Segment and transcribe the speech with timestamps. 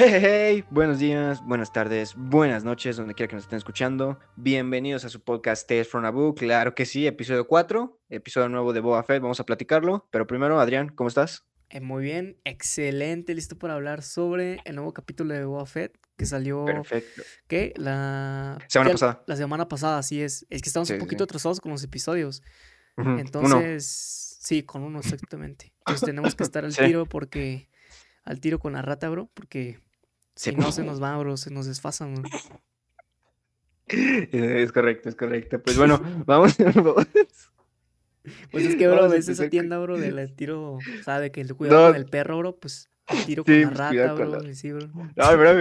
[0.00, 4.20] Hey, hey, buenos días, buenas tardes, buenas noches, donde quiera que nos estén escuchando.
[4.36, 6.36] Bienvenidos a su podcast Tales from a Book.
[6.36, 9.20] Claro que sí, episodio 4, episodio nuevo de Boba Fett.
[9.20, 10.06] Vamos a platicarlo.
[10.12, 11.46] Pero primero, Adrián, ¿cómo estás?
[11.70, 16.26] Eh, muy bien, excelente, listo para hablar sobre el nuevo capítulo de Boba Fett que
[16.26, 16.64] salió.
[16.64, 17.22] Perfecto.
[17.48, 17.72] ¿Qué?
[17.76, 19.24] La Semana pasada.
[19.26, 20.46] La semana pasada, así es.
[20.48, 21.28] Es que estamos Sí, un poquito sí.
[21.28, 22.42] atrasados con los episodios.
[22.96, 25.72] Entonces, sí, con uno exactamente.
[25.80, 26.84] Entonces tenemos que estar al Sí.
[26.84, 27.68] tiro porque.
[28.24, 29.80] Al tiro con la rata, bro, porque.
[30.38, 32.28] Si no se nos va, bro, se nos desfasan, bro.
[33.88, 35.62] Es correcto, es correcto.
[35.62, 36.56] Pues bueno, vamos.
[36.74, 37.06] vamos.
[38.50, 40.78] Pues es que, bro, Vamos ves esa tienda, bro, del tiro,
[41.20, 41.86] de que el cuidado No.
[41.88, 42.90] con el perro, bro, pues
[43.24, 44.88] tiro Sí, con la pues, rata, bro, la- y sí, bro.
[45.16, 45.54] No, bro,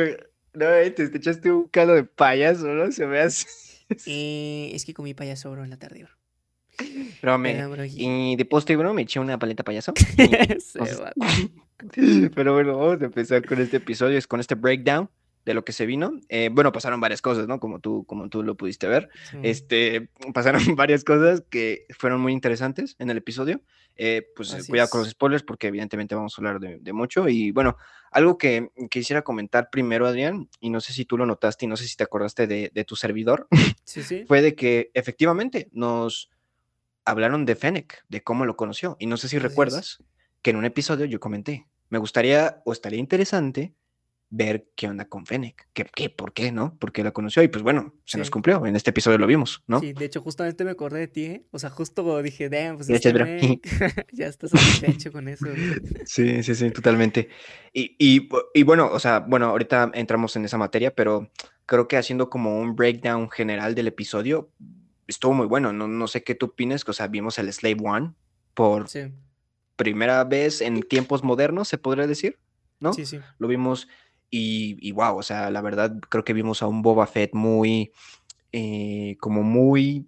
[0.53, 2.91] no, eh, te, te echaste un caldo de payaso, ¿no?
[2.91, 3.47] Se me hace.
[4.05, 6.13] Eh, es que comí payaso, bro, en la tarde, bro.
[7.21, 9.93] Bro, me- Pero, bro, y de postre, bro, me eché una paleta payaso.
[9.95, 11.13] se Entonces- va.
[12.35, 15.09] Pero bueno, vamos a empezar con este episodio, es con este breakdown
[15.45, 16.19] de lo que se vino.
[16.27, 17.59] Eh, bueno, pasaron varias cosas, ¿no?
[17.59, 19.09] Como tú, como tú lo pudiste ver.
[19.31, 23.61] Sí, Este, pasaron varias cosas que fueron muy interesantes en el episodio.
[23.95, 25.13] Eh, pues Así cuidado con los es.
[25.13, 27.29] spoilers porque evidentemente vamos a hablar de, de mucho.
[27.29, 27.77] Y bueno,
[28.11, 31.77] algo que quisiera comentar primero, Adrián, y no sé si tú lo notaste y no
[31.77, 33.47] sé si te acordaste de, de tu servidor,
[33.85, 34.25] Sí, sí.
[34.27, 36.29] fue de que efectivamente nos
[37.05, 38.97] hablaron de Fennec, de cómo lo conoció.
[38.99, 39.53] Y no sé si Así es.
[40.41, 43.73] Que en un episodio yo comenté, me gustaría o estaría interesante
[44.29, 46.75] ver qué onda con Fennec, qué, qué, por qué, ¿no?
[46.79, 48.31] Porque la conoció y pues bueno, se nos Sí.
[48.31, 49.79] cumplió, en este episodio lo vimos, ¿no?
[49.79, 51.45] Sí, de hecho, justamente me acordé de ti, ¿eh?
[51.51, 53.61] O sea, justo dije, damn, pues Gracias, este
[54.11, 55.45] ya está satisfecho con eso.
[55.45, 55.53] bro".
[56.05, 57.29] Sí, sí, sí, totalmente.
[57.73, 61.29] Y, y, y bueno, o sea, bueno, ahorita entramos en esa materia, pero
[61.65, 64.49] creo que haciendo como un breakdown general del episodio,
[65.07, 65.73] estuvo muy bueno.
[65.73, 68.13] No, no sé qué tú opinas, o sea, vimos el Slave One
[68.53, 69.11] por Sí,
[69.77, 72.37] primera vez en tiempos modernos, se podría decir,
[72.81, 72.91] ¿no?
[72.91, 73.19] sí, sí.
[73.37, 73.87] Lo vimos
[74.29, 77.93] y, y wow, o sea, la verdad creo que vimos a un Boba Fett muy,
[78.51, 80.05] eh, como muy,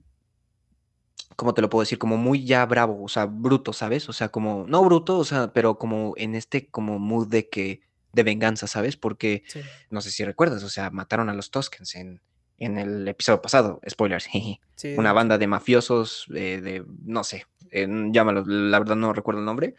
[1.35, 1.97] ¿cómo te lo puedo decir?
[1.97, 4.09] Como muy ya bravo, o sea, bruto, ¿sabes?
[4.09, 7.81] O sea, como, no bruto, o sea, pero como en este como mood de que,
[8.11, 8.97] de venganza, ¿sabes?
[8.97, 12.21] Porque, Sí, no sé si recuerdas, o sea, mataron a los Tuskens en,
[12.57, 14.27] en el episodio pasado, spoilers,
[14.75, 19.39] sí, una banda de mafiosos, eh, de, no sé, eh, llámalo, la verdad no recuerdo
[19.39, 19.75] el nombre.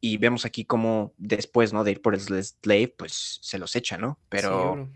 [0.00, 1.84] Y vemos aquí como después, ¿no?
[1.84, 4.18] De ir por el slave, pues se los echa, ¿no?
[4.20, 4.88] Sí, Pero,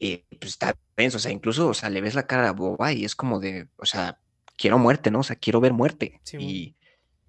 [0.00, 2.92] eh, pues está denso, o sea, incluso, o sea, le ves la cara a Boba
[2.92, 4.18] y es como de, o sea,
[4.56, 5.20] quiero muerte, ¿no?
[5.20, 6.20] O sea, quiero ver muerte.
[6.24, 6.46] Simón.
[6.46, 6.76] Y,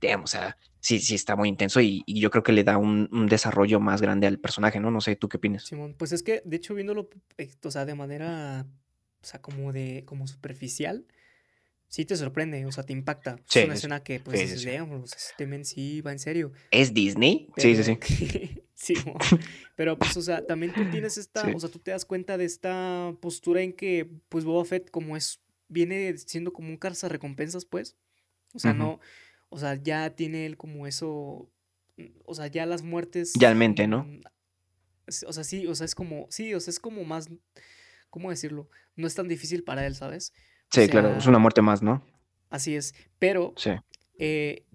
[0.02, 2.78] damn, o sea, sí, sí está muy intenso y, y yo creo que le da
[2.78, 4.92] un, un desarrollo más grande al personaje, ¿no?
[4.92, 5.64] No sé, ¿tú qué opinas?
[5.64, 8.68] Simón, pues es que, de hecho, viéndolo, eh, o sea, de manera,
[9.22, 11.06] o sea, como de, como superficial,
[11.88, 13.38] sí te sorprende, o sea, te impacta.
[13.48, 14.78] Sí, es una sí, escena que, pues, sí, sí, dices, sí.
[14.78, 16.52] damn, este men sí va en serio.
[16.72, 17.50] ¿Es Disney?
[17.58, 18.62] Sí, sí, Pero, sí.
[18.76, 19.16] Simón.
[19.76, 21.52] Pero, pues, o sea, también tú tienes esta, Sí.
[21.56, 25.16] o sea, tú te das cuenta de esta postura en que, pues, Boba Fett, como
[25.16, 27.96] es, viene siendo como un recompensas, pues.
[28.54, 29.00] O sea, no,
[29.50, 31.50] o sea, ya tiene él como eso,
[31.98, 33.34] mm, o sea, ya las muertes.
[33.38, 34.04] Ya en mente, ¿no?
[34.06, 34.22] mm,
[35.28, 37.30] O sea, sí, o sea, es como, sí, o sea, es como más,
[38.10, 38.70] ¿cómo decirlo?
[38.96, 40.34] No es tan difícil para él, ¿sabes?
[40.72, 42.04] O Sí, claro, es sea, una muerte más, ¿no?
[42.50, 42.94] así es.
[43.20, 43.72] Pero Sí.
[44.20, 44.66] eh,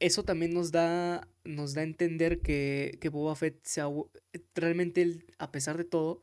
[0.00, 4.10] eso también nos da, nos da a entender que, que Boba Fett se ha vu-
[4.54, 6.20] realmente él, a pesar de todo,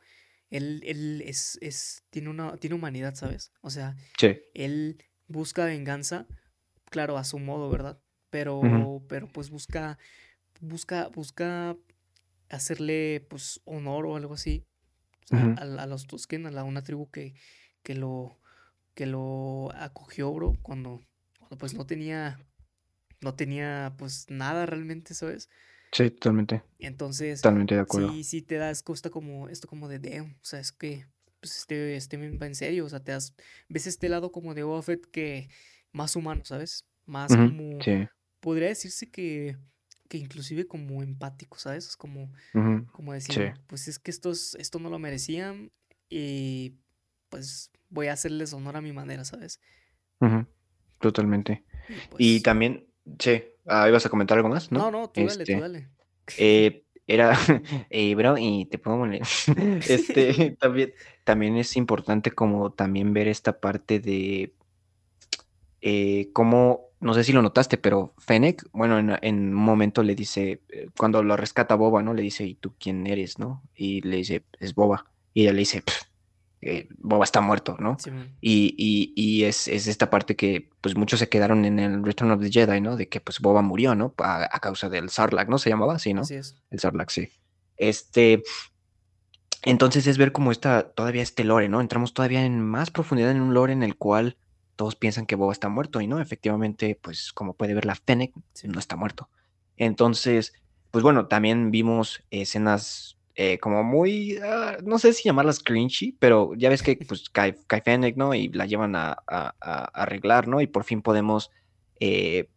[0.50, 3.52] él, él es, es, tiene una, tiene humanidad, ¿sabes?
[3.62, 4.38] O sea, Sí.
[4.54, 6.28] él busca venganza,
[6.90, 8.00] claro, a su modo, ¿verdad?
[8.30, 9.98] Pero, pero pues busca,
[10.62, 11.76] busca, busca
[12.50, 14.64] hacerle pues honor o algo así
[15.24, 17.34] o sea, a, a los Tusken, a la, una tribu que,
[17.82, 18.38] que lo,
[18.96, 21.02] que lo acogió, bro, cuando,
[21.40, 22.40] cuando pues no tenía,
[23.22, 25.50] no tenía pues nada realmente, ¿sabes?
[25.92, 26.64] Sí, totalmente.
[26.80, 28.10] Entonces, Totalmente de acuerdo.
[28.10, 31.06] sí, sí te das costa como, esto como de damn, o sea, es que
[31.40, 33.36] pues este, este va en serio, o sea, te das,
[33.70, 35.50] ves este lado como de Boba Fett que
[35.92, 36.86] más humano, ¿sabes?
[37.06, 38.08] Más como, Sí.
[38.40, 39.58] podría decirse que,
[40.10, 41.88] que inclusive como empático, ¿sabes?
[41.88, 42.32] Es como,
[42.92, 43.42] como Sí.
[43.42, 45.72] decir, pues es que estos, esto no lo merecían
[46.10, 46.76] y
[47.38, 49.60] pues voy a hacerles honor a mi manera, ¿sabes?
[50.20, 50.46] ujú,
[51.00, 51.64] Totalmente.
[51.88, 52.88] Y Y pues, también,
[53.20, 54.92] sí, ah, ibas a comentar algo más, no, ¿no?
[54.92, 55.90] no, tú dale, tú Este, dale.
[56.38, 57.34] eh, era,
[57.90, 59.22] eh, bro, y te puedo poner,
[59.90, 60.94] este, también,
[61.24, 64.54] también es importante como también ver esta parte de
[65.82, 70.16] eh, cómo, no sé si lo notaste, pero Fennec, bueno, en, en un momento le
[70.16, 72.14] dice, eh, cuando lo rescata Boba, ¿no?
[72.14, 73.64] Le dice, ¿y tú quién eres, no?
[73.76, 75.12] Y le dice, es Boba.
[75.34, 76.04] Y ella le dice, "Pff,
[76.66, 77.98] eh, Boba está muerto, ¿no?
[78.00, 82.04] Simón, Y, y, y es, es esta parte que pues muchos se quedaron en el
[82.04, 82.98] Return of the Jedi, ¿no?
[82.98, 84.14] De que pues Boba murió, ¿no?
[84.18, 85.58] A, a causa del Sarlacc, ¿no?
[85.60, 86.22] Se llamaba así, ¿no?
[86.22, 86.62] así es.
[86.72, 87.30] El Sarlacc, sí.
[87.78, 88.44] Este,
[89.64, 91.82] Entonces es ver cómo está todavía este lore, ¿no?
[91.82, 94.38] Entramos todavía en más profundidad en un lore en el cual
[94.76, 98.34] todos piensan que Boba está muerto y no, efectivamente, pues como puede ver la Fennec,
[98.66, 99.30] no está muerto.
[99.78, 100.54] Entonces,
[100.92, 106.54] pues bueno, también vimos escenas eh, como muy, ah, no sé si llamarlas cringy, pero
[106.56, 108.34] ya ves que pues cae, cae Fennec, ¿no?
[108.34, 109.18] Y la llevan a,
[109.58, 110.62] arreglar, ¿no?
[110.62, 111.52] Y por fin podemos
[112.00, 112.48] eh,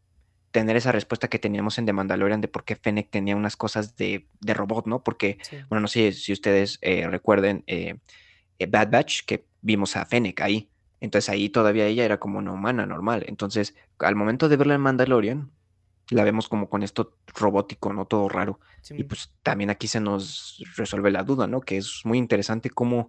[0.52, 3.96] tener esa respuesta que teníamos en The Mandalorian de por qué Fennec tenía unas cosas
[3.96, 5.02] de, robot, ¿no?
[5.02, 5.38] Porque,
[5.68, 7.64] bueno, no sé si ustedes eh, recuerden
[8.68, 10.70] Bad Batch, que vimos a Fennec ahí.
[11.00, 13.24] Entonces ahí todavía ella era como una humana normal.
[13.28, 15.50] Entonces, al momento de verla en Mandalorian,
[16.10, 18.06] la vemos como con esto robótico, ¿no?
[18.06, 18.60] Todo raro.
[18.90, 21.60] y pues también aquí se nos resuelve la duda, ¿no?
[21.60, 23.08] Que es muy interesante cómo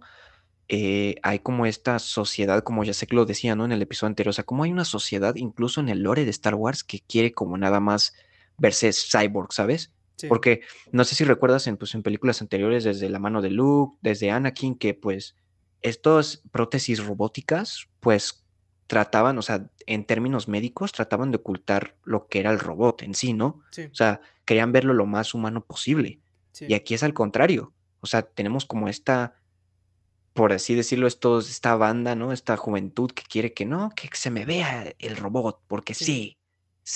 [0.68, 3.64] eh, hay como esta sociedad, como ya sé que lo decía, ¿no?
[3.64, 6.30] En el episodio anterior, o sea, cómo hay una sociedad, incluso en el lore de
[6.30, 8.14] Star Wars, que quiere como nada más
[8.58, 9.92] verse cyborg, ¿sabes?
[10.28, 10.60] Porque
[10.92, 14.30] no sé si recuerdas en, pues, en películas anteriores, desde la mano de Luke, desde
[14.30, 15.34] Anakin, que pues
[15.82, 18.39] estas prótesis robóticas, pues
[18.90, 23.14] trataban, o sea, en términos médicos, trataban de ocultar lo que era el robot en
[23.14, 23.62] sí, ¿no?
[23.70, 26.18] O sea, querían verlo lo más humano posible.
[26.58, 27.72] Y aquí es al contrario.
[28.00, 29.36] O sea, tenemos como esta,
[30.32, 32.32] por así decirlo, estos, esta banda, ¿no?
[32.32, 36.36] Esta juventud que quiere que no, que se me vea el robot, porque sí,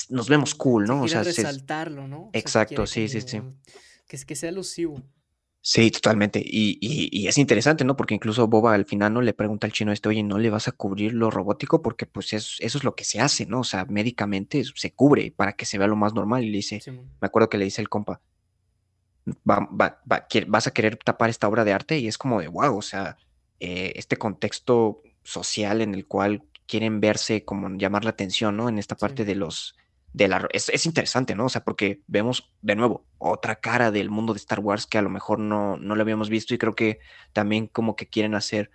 [0.08, 1.02] nos vemos cool, ¿no?
[1.02, 2.31] o sea, resaltarlo, ¿no?
[2.32, 3.40] Exacto, sí, sí, sí.
[4.08, 5.00] Que, que sea elusivo.
[5.66, 6.43] Sí, totalmente.
[6.44, 7.96] Y, es interesante, ¿no?
[7.96, 10.69] Porque incluso Boba al final no le pregunta al chino este, oye, ¿no le vas
[10.69, 11.81] a cubrir lo robótico?
[11.81, 13.61] Porque pues eso es lo que se hace, ¿no?
[13.61, 16.44] O sea, médicamente se cubre para que se vea lo más normal.
[16.44, 18.20] Y le dice, me acuerdo que le dice el compa,
[19.26, 20.02] va,
[20.49, 23.16] vas a querer tapar esta obra de arte y es como de, wow, o sea,
[23.58, 28.69] eh, este contexto social en el cual quieren verse como llamar la atención, ¿no?
[28.69, 29.76] En esta parte de los
[30.14, 30.49] la...
[30.52, 31.46] Es, interesante, ¿no?
[31.46, 35.02] O sea, porque vemos de nuevo otra cara del mundo de Star Wars que a
[35.02, 37.00] lo mejor no, no lo habíamos visto y creo que
[37.32, 38.70] también como que quieren hacer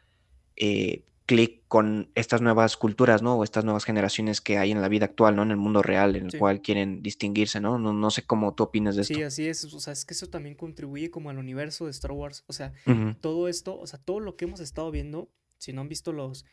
[0.55, 3.35] eh, clic con estas nuevas culturas, ¿no?
[3.35, 5.43] O estas nuevas generaciones que hay en la vida actual, ¿no?
[5.43, 7.77] En el mundo real, en el cual quieren distinguirse, ¿no?
[7.77, 7.93] ¿no?
[7.93, 9.13] No sé cómo tú opinas de esto.
[9.13, 9.63] Sí, así es.
[9.65, 12.43] O sea, es que eso también contribuye como al universo de Star Wars.
[12.47, 12.73] O sea,
[13.21, 16.45] todo esto, o sea, todo lo que hemos estado viendo, si no han visto los,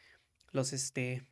[0.52, 1.26] los, este,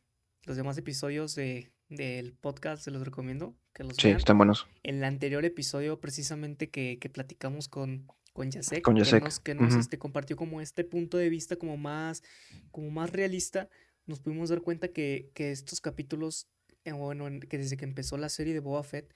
[0.45, 4.67] los demás episodios de, del podcast, se los recomiendo que los Sí, están buenos.
[4.83, 9.97] En el anterior episodio, precisamente que, que platicamos con, con Yasek, con que nos, este,
[9.97, 12.23] compartió como este punto de vista como más,
[12.71, 13.69] como más realista,
[14.05, 16.47] nos pudimos dar cuenta que, que estos capítulos,
[16.83, 19.13] eh, bueno, que desde que empezó la serie de Boba Fett,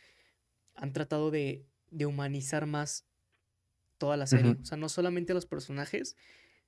[0.75, 3.05] han tratado de, de humanizar más
[3.97, 4.55] toda la serie.
[4.61, 6.15] O sea, no solamente a los personajes,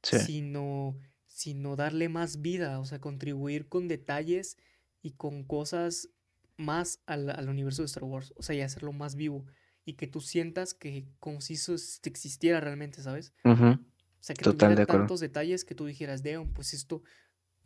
[0.04, 0.98] sino,
[1.28, 4.58] sino darle más vida, o sea, contribuir con detalles
[5.02, 6.10] y con cosas
[6.58, 9.46] más al, universo de Star Wars, o sea, y hacerlo más vivo
[9.84, 13.34] y que tú sientas que como si eso existiera realmente, ¿sabes?
[13.44, 17.02] O sea, que tuviera tantos detalles que tú dijeras, Deon, pues esto,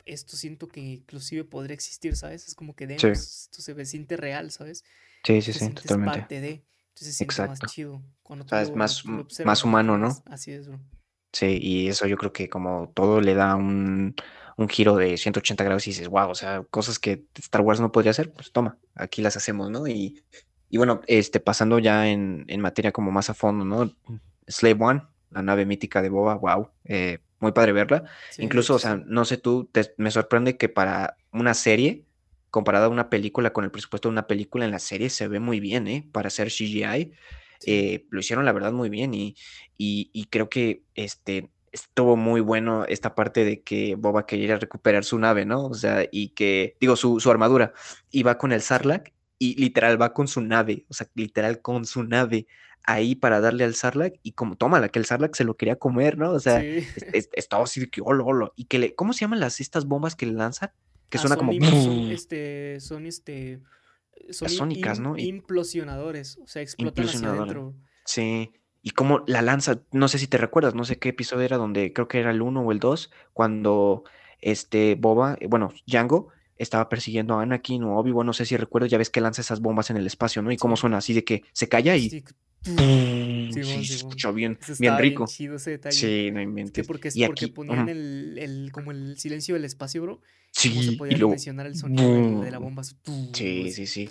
[0.06, 2.48] esto siento que inclusive podría existir, ¿sabes?
[2.48, 4.82] Es como que Deon, pues, esto se ve, siente real, ¿sabes?
[5.24, 6.20] Sí, sí, sí, totalmente.
[6.20, 8.02] parte de, entonces siente más chido.
[8.22, 9.04] Cuando es más,
[9.44, 10.08] más humano, ¿no?
[10.24, 10.80] Así es, bro.
[11.32, 14.14] Sí, y eso yo creo que como todo le da un,
[14.56, 17.92] un giro de 180 grados y dices, wow, o sea, cosas que Star Wars no
[17.92, 19.86] podría hacer, pues toma, aquí las hacemos, ¿no?
[19.86, 20.22] Y,
[20.70, 23.94] y bueno, este, pasando ya en, en, materia como más a fondo, ¿no?
[24.48, 28.04] Slave One, la nave mítica de Boba, wow, eh, muy padre verla.
[28.38, 32.06] Incluso, o sea, no sé tú, me sorprende que para una serie,
[32.50, 35.38] comparada a una película, con el presupuesto de una película en la serie, se ve
[35.38, 36.08] muy bien, ¿eh?
[36.12, 37.12] Para hacer CGI.
[37.66, 39.34] Eh, lo hicieron la verdad muy bien y,
[39.78, 45.04] y, y creo que este, estuvo muy bueno esta parte de que Boba quería recuperar
[45.04, 45.66] su nave, ¿no?
[45.66, 47.72] O sea, y que, digo, su, su armadura,
[48.10, 51.84] y va con el Sarlacc y literal va con su nave, o sea, literal con
[51.84, 52.46] su nave
[52.84, 56.16] ahí para darle al Sarlacc y como, tómala, que el Sarlacc se lo quería comer,
[56.16, 56.30] ¿no?
[56.30, 59.60] O sea, estaba así de que, olo, olo, y que le, ¿cómo se llaman las,
[59.60, 60.70] estas bombas que le lanzan?
[61.10, 61.52] Que ah, suena como...
[61.52, 61.62] Son,
[62.10, 63.60] este, son este...
[64.30, 65.16] Son sónicas, ¿no?
[65.18, 67.74] Implosionadores, o sea, explotan hacia adentro.
[68.06, 68.50] Sí,
[68.86, 71.92] y cómo la lanza, no sé si te recuerdas, no sé qué episodio era donde
[71.92, 74.04] creo que era el 1 o el 2, cuando
[74.40, 78.88] este Boba, eh, bueno, Django estaba persiguiendo a Anakin o Obi-Wan, no sé si recuerdas,
[78.88, 80.52] ya ves que lanza esas bombas en el espacio, ¿no?
[80.52, 82.10] Y cómo suena así de que se calla y...
[82.10, 82.22] Sí,
[83.50, 85.26] sí, escuchó bien, bien rico.
[85.26, 86.86] Sí, no inventes.
[86.86, 90.20] porque, y porque ponían el, el, como el silencio del espacio, bro.
[90.52, 92.84] Sí, se podía y luego, mencionar el sonido de la bomba.
[92.84, 94.08] Sí, sí, sí.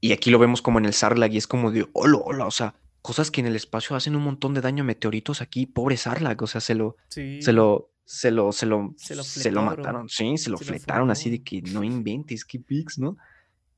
[0.00, 2.50] Y aquí lo vemos como en el Sarlacc y es como de, hola, hola, o
[2.50, 5.96] sea, cosas que en el espacio hacen un montón de daño a meteoritos aquí, pobre
[5.96, 10.36] Sarlacc, o sea, se lo, se lo, se lo, se lo, se lo, mataron, sí,
[10.36, 13.16] se lo fletaron así de que no inventes, qué pics, ¿no?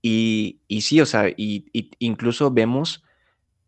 [0.00, 1.66] Y, y sí, o sea, y,
[1.98, 3.04] incluso vemos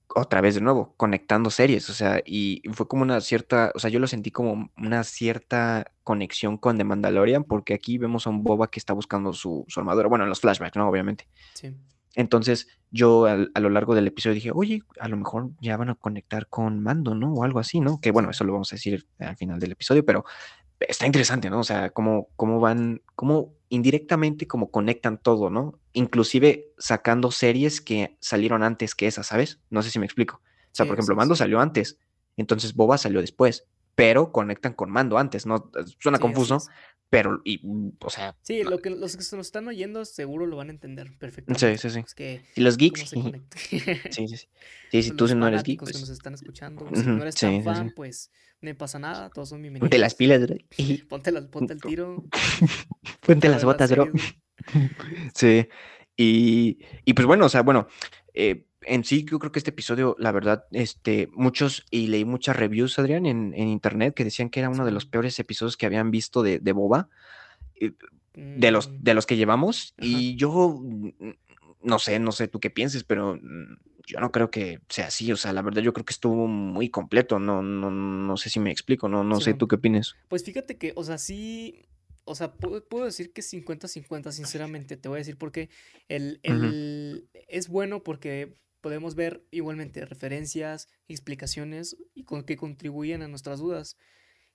[0.09, 3.91] otra vez de nuevo, conectando series, o sea, y fue como una cierta, o sea,
[3.91, 8.43] yo lo sentí como una cierta conexión con The Mandalorian, porque aquí vemos a un
[8.43, 10.89] Boba que está buscando su, su armadura, bueno, en los flashbacks, ¿no?
[10.89, 11.29] Obviamente.
[11.55, 11.75] Sí.
[12.15, 15.91] Entonces yo al- a lo largo del episodio dije, oye, a lo mejor ya van
[15.91, 17.33] a conectar con Mando, ¿no?
[17.35, 18.01] O algo así, ¿no?
[18.01, 20.25] Que bueno, eso lo vamos a decir al final del episodio, pero
[20.81, 21.61] está interesante, ¿no?
[21.61, 25.79] O sea, cómo, cómo van, cómo indirectamente, cómo conectan todo, ¿no?
[25.93, 29.61] Inclusive sacando series que salieron antes que esas, ¿sabes?
[29.71, 30.37] No sé si me explico.
[30.37, 30.41] O
[30.73, 31.39] sea, por Sí, ejemplo, sí, Mando sí.
[31.41, 31.99] salió antes,
[32.37, 35.71] entonces Boba salió después, pero conectan con Mando antes, ¿no?
[36.01, 36.59] Suena confuso.
[37.11, 40.47] Pero, y, mm, o sea, Sí, lo que, los que se nos están oyendo seguro
[40.47, 41.79] lo van a entender sí, perfectamente.
[41.79, 42.01] sí, sí.
[42.01, 43.43] Pues que Y los geeks, sí,
[44.11, 44.49] sí, sí.
[44.91, 46.93] Sí, si Pues tú los no eres geek, fanáticos que nos pues están escuchando.
[46.95, 47.85] Si no eres sí, tan sí, sí.
[47.85, 48.31] fan, pues
[48.61, 50.15] no pasa nada, todos son Ponte las bienvenidos.
[50.17, 50.57] pilas, bro.
[51.09, 52.25] Ponte, las, ponte el tiro,
[53.21, 54.11] Ponte las botas, bro.
[55.35, 55.69] Sí.
[56.17, 57.89] Y, y pues bueno, o sea, bueno,
[58.35, 62.57] eh, en sí yo creo que este episodio, la verdad, este, muchos, y leí muchas
[62.57, 65.87] reviews, Adrián, en, en internet que decían que era uno de los peores episodios que
[65.87, 67.09] habían visto de, de Boba,
[67.81, 67.93] eh,
[68.35, 69.95] de los, Mm, de los que llevamos.
[69.97, 70.07] ajá.
[70.09, 71.11] Y yo, mm,
[71.83, 73.77] no sé, no sé tú qué pienses, pero mm,
[74.07, 75.31] yo no creo que sea así.
[75.33, 77.39] O sea, la verdad yo creo que estuvo muy completo.
[77.39, 80.15] No, no, no sé si me explico, no, no sé tú qué opinas.
[80.29, 81.87] Pues fíjate que, o sea, sí,
[82.25, 85.69] o sea, puedo, puedo decir que es 50-50, sinceramente, te voy a decir porque
[86.09, 93.29] el, el, es bueno porque podemos ver igualmente referencias, explicaciones y con, que contribuyen a
[93.29, 93.97] nuestras dudas.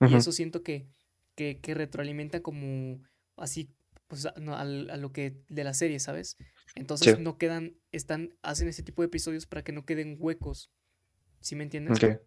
[0.04, 0.88] Y eso siento que,
[1.36, 3.02] que, que retroalimenta como
[3.36, 3.70] así,
[4.08, 4.64] pues a, a
[4.98, 6.38] lo que de la serie, ¿sabes?
[6.76, 10.70] Entonces Sí, no quedan, están, hacen ese tipo de episodios para que no queden huecos,
[11.40, 11.96] ¿sí me entiendes?
[11.96, 12.20] ok,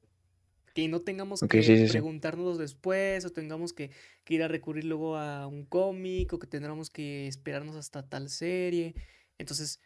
[0.74, 1.88] que no tengamos que sí, sí, sí.
[1.88, 3.91] preguntárnoslo después o tengamos que,
[4.24, 8.29] que ir a recurrir luego a un cómic o que tendremos que esperarnos hasta tal
[8.29, 8.95] serie.
[9.38, 9.81] Entonces,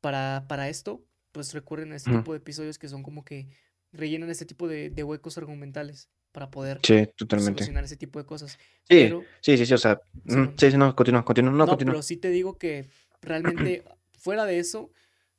[0.00, 1.04] para, para esto,
[1.38, 3.46] pues recurren a este tipo de episodios que son como que
[3.92, 7.62] rellenan este tipo de, de huecos argumentales para poder Sí, totalmente.
[7.62, 8.50] solucionar ese tipo de cosas.
[8.50, 11.58] Sí, Pero, sí, sí, sí, o sea, ujú, Simón, sí, sí, no, continúa, continúa, no,
[11.58, 11.92] no, continúa.
[11.92, 12.86] pero sí te digo que
[13.22, 13.84] realmente
[14.18, 14.90] fuera de eso,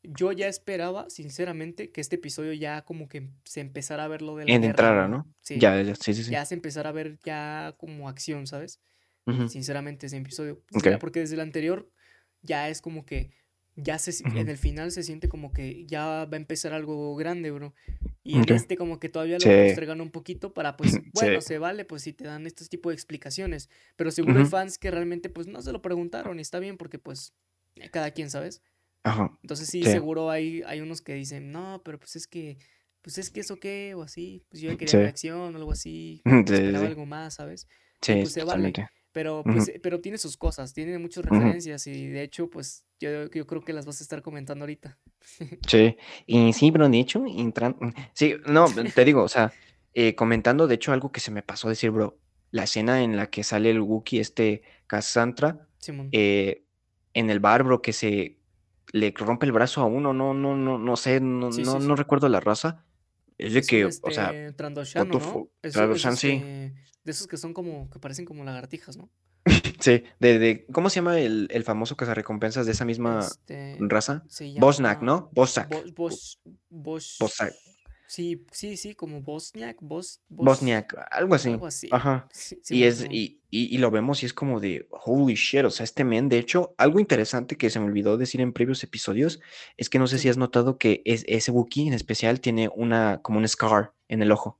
[0.04, 4.38] yo ya esperaba, sinceramente, que este episodio ya como que se empezara a ver lo
[4.38, 5.18] de la En guerra, entrada, güey.
[5.20, 5.28] ¿no?
[5.42, 6.32] Sí, Ya, ya, sí, sí, sí.
[6.32, 8.80] ya se empezara a ver ya como acción, ¿sabes?
[9.50, 10.64] Sinceramente, ese episodio.
[11.02, 11.92] Porque desde el anterior
[12.42, 13.32] ya es como que
[13.82, 17.52] ya se, en el final se siente como que ya va a empezar algo grande,
[17.52, 17.74] bro.
[18.24, 21.48] Y en este como que todavía lo Sí, postergan un poquito para pues, bueno, sí.
[21.48, 23.70] se vale pues si te dan este tipo de explicaciones.
[23.96, 27.00] Pero seguro hay fans que realmente pues no se lo preguntaron y está bien porque
[27.00, 27.34] pues
[27.76, 28.62] eh, cada quien, ¿sabes?
[29.04, 32.58] Ajá, Entonces sí, sí, seguro hay, hay unos que dicen, no, pero pues es que,
[33.02, 35.58] pues es que eso qué, o así, pues yo ya quería sí, ver acción o
[35.58, 37.68] algo así, esperaba algo más, ¿sabes?
[38.06, 38.78] Y sí, pues se vale.
[39.12, 43.30] Pero pues, eh, pero tiene sus cosas, tiene muchas referencias y de hecho, pues yo,
[43.30, 44.98] yo creo que las vas a estar comentando ahorita.
[45.68, 47.76] Sí, y sí, pero de hecho, entran...
[48.14, 48.66] sí, no,
[48.96, 49.52] te digo, o sea,
[49.94, 52.18] eh, comentando, de hecho, algo que se me pasó decir, bro,
[52.52, 55.68] la escena en la que sale el Wookiee, este Cassandra,
[56.12, 56.64] eh,
[57.14, 58.38] en el bar, bro, que se
[58.92, 61.88] le rompe el brazo a uno, no, no, no, no sé, no, Sí, no, sí,
[61.88, 62.86] no recuerdo la raza,
[63.38, 64.84] es de que, o sea, este
[65.96, 69.10] Shanksy, este, de esos que son como, que parecen como lagartijas, ¿no?
[69.80, 74.24] sí, de, de, ¿cómo se llama el, el famoso cazarrecompensas de esa misma Este, raza?
[74.60, 75.30] Bosnak, ¿no?
[75.34, 77.54] Bosak, Bos, Bos, Bos, Bosak,
[78.08, 81.88] sí, sí, sí, como Bosniak, Bos, Bos, Bosniak, algo así, algo así.
[81.92, 82.28] ajá.
[82.32, 85.64] Sí, Y Simón, es, y, y, y lo vemos y es como de holy shit,
[85.66, 88.84] o sea, este men, de hecho, algo interesante que se me olvidó decir en previos
[88.84, 89.40] episodios
[89.78, 90.30] es que no sé si Sí.
[90.30, 94.32] has notado que es, ese Wookiee en especial tiene una, como un scar en el
[94.32, 94.60] ojo,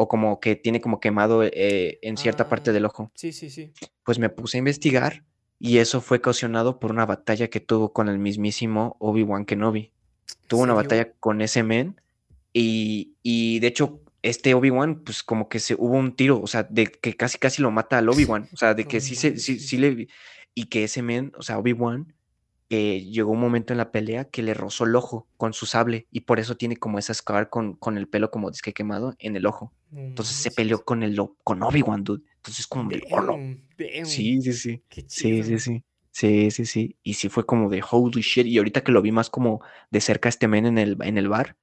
[0.00, 3.10] o como que tiene como quemado eh, en cierta parte Ah, del ojo.
[3.16, 3.72] sí, sí, sí.
[4.04, 5.24] Pues me puse a investigar
[5.58, 9.80] y eso fue ocasionado por una batalla que tuvo con el mismísimo Obi-Wan Kenobi.
[9.80, 12.00] ¿En Tuvo una batalla con ese men
[12.52, 16.62] y, y de hecho este Obi-Wan pues como que se hubo un tiro, o sea,
[16.62, 19.58] de que casi casi lo mata al Obi-Wan, o sea, de que sí se sí,
[19.58, 20.06] sí le
[20.54, 22.14] y que ese men, o sea, Obi-Wan
[22.70, 26.06] eh, llegó un momento en la pelea que le rozó el ojo con su sable
[26.10, 29.36] y por eso tiene como esa scar con, con el pelo como disque quemado en
[29.36, 29.72] el ojo.
[29.92, 30.56] Entonces se manches.
[30.56, 32.24] peleó con el con Obi-Wan, dude.
[32.36, 33.02] Entonces como de.
[33.10, 34.06] Damn, damn.
[34.06, 34.82] Sí, sí, sí.
[34.88, 35.58] Qué Sí, sí, chido.
[35.58, 35.84] sí.
[36.10, 36.96] Sí, sí, sí.
[37.02, 38.46] Y sí fue como de holy shit.
[38.46, 41.28] Y ahorita que lo vi más como de cerca este men en el, en el
[41.28, 41.56] bar,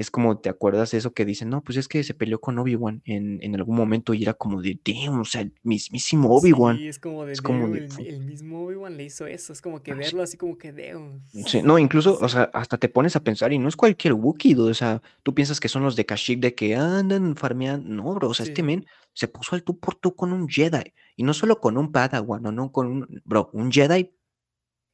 [0.00, 1.50] es como, ¿te acuerdas de eso que dicen?
[1.50, 4.62] No, pues es que se peleó con Obi-Wan en, en algún momento y era como
[4.62, 6.78] de, damn, o sea, el mismísimo Obi-Wan.
[6.78, 9.52] Sí, es como de Es como de, el, mismo Obi-Wan le hizo eso.
[9.52, 11.20] Es como que verlo así como que damn.
[11.44, 14.58] sí, No, incluso, o sea, hasta te pones a pensar y no es cualquier Wookiee,
[14.58, 17.86] o sea, tú piensas que son los de Kashyyyk de que andan farmeando.
[17.86, 20.48] No, bro, o sea, Sí, este men se puso al tú por tú con un
[20.48, 20.94] Jedi.
[21.14, 24.14] Y no solo con un Padawan, no, no, con un, bro, un Jedi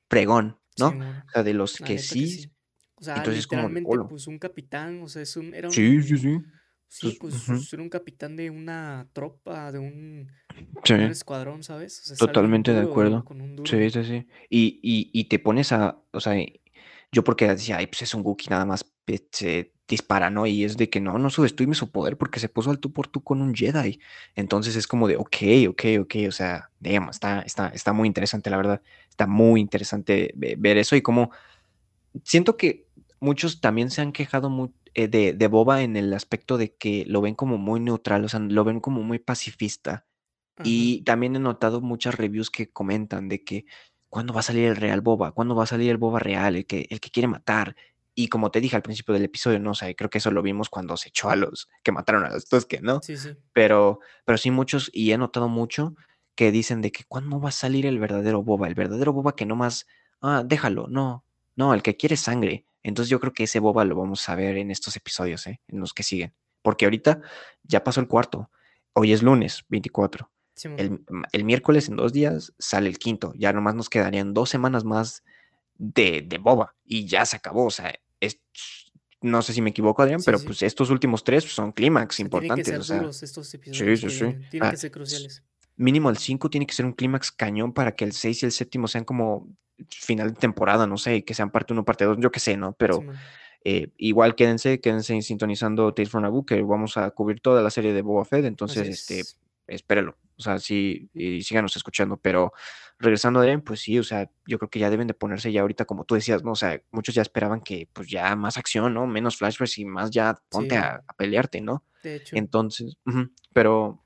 [0.08, 0.88] pregón, ¿no?
[0.88, 2.50] O sea, de los que que sí.
[2.98, 4.08] O sea, Entonces como literalmente, hola.
[4.08, 6.38] pues un capitán, o sea, es un, era Sí, sí, un, sí.
[6.88, 10.28] sí, Entonces, ujú, pues era un capitán de una tropa, de un,
[10.84, 10.94] sí.
[10.94, 12.10] un escuadrón, ¿sabes?
[12.10, 13.26] O sea, Totalmente de duro, acuerdo.
[13.28, 13.66] un.
[13.66, 14.26] Sí, sí, sí.
[14.48, 16.34] Y, y, y te pones a, o sea,
[17.12, 20.46] yo porque decía, ay, pues es un Wookiee nada más pe- se dispara, ¿no?
[20.46, 23.08] Y es de que no, no subestime su poder porque se puso al tú por
[23.08, 24.00] tú con un Jedi.
[24.34, 25.36] Entonces es como de, ok,
[25.68, 28.82] ok, ok, o sea, digamos, está, está, está muy interesante, la verdad.
[29.10, 31.30] Está muy interesante ve- ver eso y como
[32.24, 32.85] siento que
[33.20, 37.20] muchos también se han quejado eh, de, de Boba en el aspecto de que lo
[37.20, 40.06] ven como muy neutral, o sea, lo ven como muy pacifista.
[40.64, 43.66] Y también he notado muchas reviews que comentan de que
[44.08, 46.64] cuándo va a salir el real Boba, cuándo va a salir el Boba real, el
[46.66, 47.76] que, el que quiere matar.
[48.14, 50.40] Y como te dije al principio del episodio, no o sea, creo que eso lo
[50.40, 53.00] vimos cuando se echó a los que mataron a los Tusken, ¿no?
[53.02, 55.94] sí, sí, Pero, pero sí muchos, y he notado mucho,
[56.34, 59.44] que dicen de que cuándo va a salir el verdadero Boba, el verdadero Boba que
[59.44, 59.86] no más,
[60.22, 62.66] ah, déjalo, no, no, el que quiere sangre.
[62.88, 65.60] Entonces yo creo que ese Boba lo vamos a ver en estos episodios, ¿eh?
[65.68, 66.32] En los que siguen.
[66.62, 67.20] Porque ahorita
[67.62, 68.50] ya pasó el cuarto.
[68.92, 70.30] Hoy es lunes 24.
[70.54, 70.78] Simón.
[70.80, 73.32] El, el miércoles en dos días sale el quinto.
[73.36, 75.22] Ya nomás nos quedarían dos semanas más
[75.76, 77.66] de, de boba y ya se acabó.
[77.66, 78.40] O sea, es,
[79.20, 80.46] no sé si me equivoco, Adrián, Sí, pero sí.
[80.46, 82.66] pues estos últimos tres son O clímax sea, tienen que importantes.
[82.68, 84.24] ser O sea, duros estos sí, episodios sí, sí.
[84.24, 85.42] vienen, tienen Ah, que ser s- cruciales.
[85.76, 88.52] Mínimo el 5 tiene que ser un clímax cañón para que el 6 y el
[88.52, 89.48] séptimo sean como
[89.90, 92.72] final de temporada, no sé, que sean parte 1, parte 2, yo qué sé, ¿no?
[92.78, 93.16] Pero Simón.
[93.64, 97.92] eh, igual quédense, quédense sintonizando Tales from Naboo, que vamos a cubrir toda la serie
[97.92, 99.38] de Boba Fett, entonces, este, es.
[99.66, 102.52] espérelo, o sea, sí, y síganos escuchando, pero
[102.98, 105.60] regresando a Adrián, pues sí, o sea, yo creo que ya deben de ponerse ya
[105.60, 106.52] ahorita, como tú decías, ¿no?
[106.52, 109.06] O sea, muchos ya esperaban que, pues ya más acción, ¿no?
[109.06, 111.84] Menos flashbacks y más ya ponte Sí, a, a pelearte, ¿no?
[112.02, 112.36] de hecho.
[112.36, 114.02] Entonces, ujú, pero,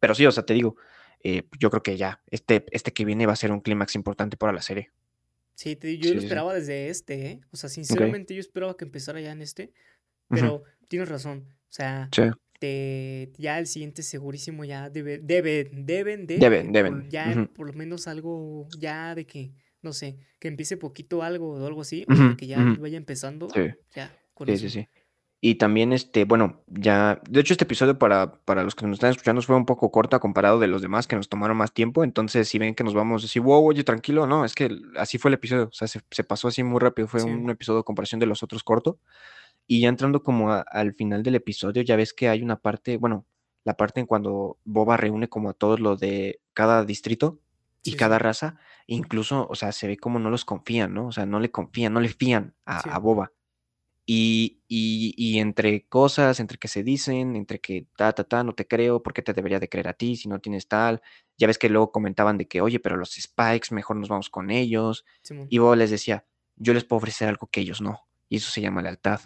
[0.00, 0.76] pero sí, o sea, te digo,
[1.22, 4.36] eh, yo creo que ya, este, este que viene va a ser un clímax importante
[4.36, 4.90] para la serie.
[5.54, 6.34] Sí, te- yo Sí, lo sí, sí.
[6.34, 7.40] esperaba desde este, ¿eh?
[7.52, 9.72] O sea, sinceramente yo esperaba que empezara ya en este,
[10.30, 11.48] pero tienes razón.
[11.70, 12.22] O sea, Sí,
[12.60, 17.08] te, ya el siguiente segurísimo ya debe, debe, deben de, deben, por- deben.
[17.08, 19.52] ya ujú, por lo menos algo, ya de que,
[19.82, 22.98] no sé, que empiece poquito algo o algo así, o de ujú, que ya vaya
[22.98, 23.60] empezando, Sí,
[23.94, 24.70] ya, con sí, sí, eso.
[24.70, 24.88] sí.
[25.42, 29.10] Y también, este, bueno, ya, de hecho, este episodio para, para los que nos están
[29.10, 32.04] escuchando fue un poco corto comparado de los demás que nos tomaron más tiempo.
[32.04, 35.16] Entonces, si ven que nos vamos a decir, wow, oye, tranquilo, no, es que así
[35.16, 35.64] fue el episodio.
[35.68, 37.08] O sea, se, se pasó así muy rápido.
[37.08, 38.98] Fue Sí, un episodio a comparación de los otros corto.
[39.66, 42.96] Y ya entrando como a- al final del episodio, ya ves que hay una parte,
[42.98, 43.26] bueno,
[43.64, 47.38] la parte en cuando Boba reúne como a todos los de cada distrito
[47.82, 51.06] y sí, cada raza, incluso, o sea, se ve como no los confían, ¿no?
[51.08, 53.32] O sea, no le confían, no le fían a, sí, a Boba.
[54.12, 58.54] Y, y, y entre cosas, entre que se dicen, entre que ta, ta, ta, no
[58.54, 61.00] te creo, ¿por qué te debería de creer a ti si no tienes tal?
[61.38, 64.50] Ya ves que luego comentaban de que, oye, pero los Spikes, mejor nos vamos con
[64.50, 65.04] ellos.
[65.48, 68.00] Y Boba les decía, yo les puedo ofrecer algo que ellos no.
[68.28, 69.20] Y eso se llama lealtad.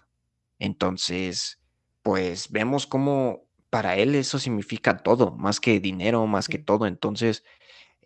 [0.58, 1.62] Entonces,
[2.02, 6.86] pues vemos cómo para él eso significa todo, más que dinero, más que todo.
[6.86, 7.42] Entonces,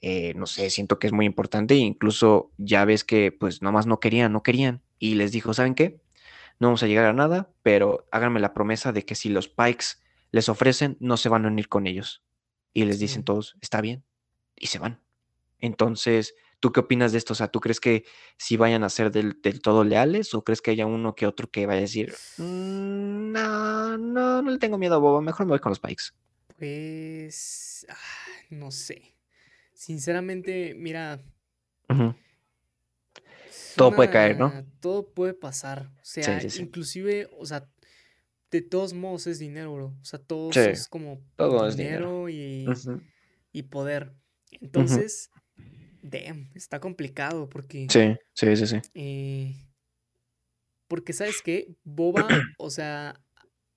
[0.00, 1.74] eh, no sé, siento que es muy importante.
[1.74, 4.82] e Incluso ya ves que pues nomás no querían, no querían.
[5.00, 6.00] Y les dijo, ¿saben qué?
[6.60, 9.86] No vamos a llegar a nada, pero háganme la promesa de que si los Pikes
[10.30, 12.22] les ofrecen, no se van a unir con ellos.
[12.72, 14.04] Y les dicen todos, está bien.
[14.56, 15.00] Y se van.
[15.60, 17.32] Entonces, ¿tú qué opinas de esto?
[17.32, 18.04] O sea, ¿tú crees que
[18.36, 21.50] sí vayan a ser del, del todo leales o crees que haya uno que otro
[21.50, 25.50] que vaya a decir, "Mm, no, no, no le tengo miedo a Boba, mejor me
[25.50, 26.04] voy con los Pikes?
[26.58, 27.94] Pues, ah,
[28.50, 29.14] no sé.
[29.72, 31.20] Sinceramente, mira,
[31.88, 32.27] es
[33.76, 34.52] Todo puede caer, ¿no?
[34.80, 35.90] todo puede pasar.
[35.96, 36.62] O sea, sí, sí.
[36.62, 37.68] inclusive, o sea,
[38.50, 39.86] de todos modos es dinero, bro.
[40.00, 42.26] O sea, todos Sí, es como todo es dinero.
[42.26, 42.66] dinero y,
[43.52, 44.14] y poder.
[44.60, 45.30] Entonces,
[46.02, 48.76] damn, está complicado porque, Sí, sí, sí, sí.
[48.94, 49.54] eh,
[50.88, 51.76] porque ¿sabes qué?
[51.84, 52.26] Boba,
[52.58, 53.20] o sea,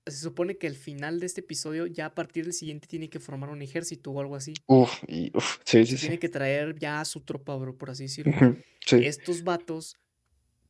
[0.06, 3.20] se supone que al final de este episodio, ya a partir del siguiente tiene que
[3.20, 4.54] formar un ejército o algo así.
[4.66, 6.00] Uf, y, uf, sí, sí, sí.
[6.02, 8.32] tiene que traer ya a su tropa, bro, por así decirlo.
[8.84, 8.96] Sí.
[9.04, 9.96] Estos vatos,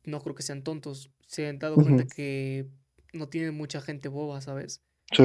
[0.03, 1.09] no creo que sean tontos.
[1.25, 2.67] Se han dado cuenta que
[3.13, 4.81] no tienen mucha gente boba, ¿sabes?
[5.11, 5.23] Sí.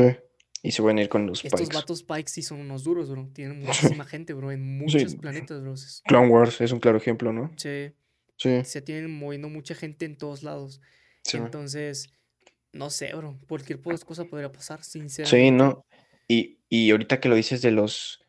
[0.63, 1.75] Y se van a ir con los Estos Pikes.
[1.77, 3.29] vatos Pikes sí son unos duros, bro.
[3.33, 3.67] Tienen Sí.
[3.67, 5.17] muchísima gente, bro, en muchos Sí.
[5.19, 5.75] planetas, bro.
[6.07, 7.51] Clone Wars es un claro ejemplo, ¿no?
[7.57, 7.95] se,
[8.37, 10.81] Sí, se tienen moviendo mucha gente en todos lados.
[11.25, 11.37] sí.
[11.37, 12.09] Entonces,
[12.73, 13.39] no sé, bro.
[13.49, 15.53] Cualquier cosa podría pasar, Sí, sinceramente.
[15.53, 15.85] ¿no?
[16.29, 18.25] Y, y ahorita que lo dices de los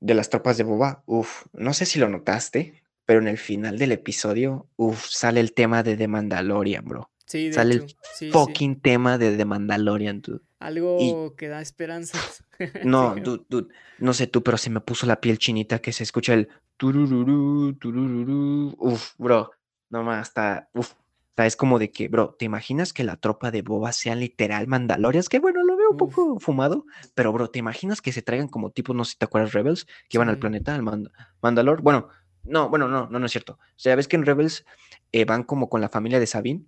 [0.00, 3.76] de las tropas de Boba, uff, no sé si lo notaste, pero en el final
[3.78, 7.10] del episodio, uff, sale el tema de The Mandalorian, bro.
[7.26, 8.30] Sí, de Sale hecho, el sí, sí.
[8.30, 10.40] fucking tema de The Mandalorian, dude.
[10.40, 12.44] Y Algo que da esperanzas.
[12.84, 15.92] no, Sí, dude, dude, no sé tú, pero se me puso la piel chinita que
[15.92, 18.74] se escucha el turururú, turururú.
[18.78, 19.50] Uf, bro,
[19.90, 20.94] no más, está, uf,
[21.32, 24.20] O sea, es como de que, bro, ¿te imaginas que la tropa de Boba sean
[24.20, 25.28] literal Mandalorians?
[25.28, 28.48] Que bueno, lo veo un Uf, poco fumado, pero bro, ¿te imaginas que se traigan
[28.48, 31.10] como tipo, no sé si te acuerdas, Rebels, que iban al sí, planeta, al Mand-
[31.40, 31.80] Mandalor?
[31.82, 32.08] Bueno,
[32.44, 33.54] no, bueno, no, no, no es cierto.
[33.54, 34.64] O sea, ves que en Rebels
[35.12, 36.66] eh, van como con la familia de Sabine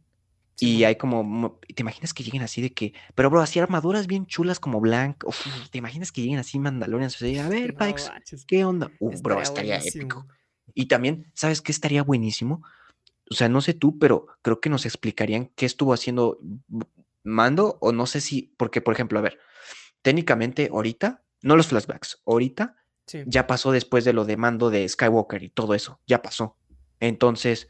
[0.59, 0.85] y Simón.
[0.85, 4.27] hay como, mo- ¿te imaginas que lleguen así de que, pero bro, así armaduras bien
[4.27, 7.17] chulas como Blanc, uf, ¿te imaginas que lleguen así Mandalorians?
[7.17, 8.45] O sea, a ver, No manches.
[8.47, 8.91] ¿qué onda?
[9.01, 10.21] Uh, bro, Estaría estaría épico.
[10.21, 10.27] buenísimo.
[10.75, 12.63] Y también, ¿sabes qué estaría buenísimo?
[13.31, 16.39] O sea, no sé tú, pero creo que nos explicarían qué estuvo haciendo
[17.25, 19.39] Mando, o no sé si, porque, por ejemplo, a ver,
[20.03, 24.89] técnicamente ahorita, no los flashbacks, ahorita Sí, ya pasó después de lo de Mando de
[24.89, 26.57] Skywalker y todo eso, ya pasó.
[27.01, 27.69] Entonces,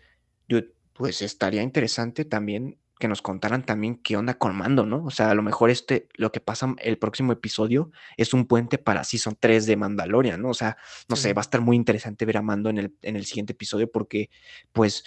[0.93, 5.05] pues estaría interesante también que nos contaran también qué onda con Mando, ¿no?
[5.05, 8.79] O sea, a lo mejor este, lo que pasa el próximo episodio es un puente
[8.79, 10.51] para Season 3 de Mandalorian, ¿no?
[10.51, 10.77] O sea,
[11.09, 13.55] no sé, va a estar muy interesante ver a Mando en el, en el siguiente
[13.55, 14.31] episodio porque,
[14.71, 15.03] pues,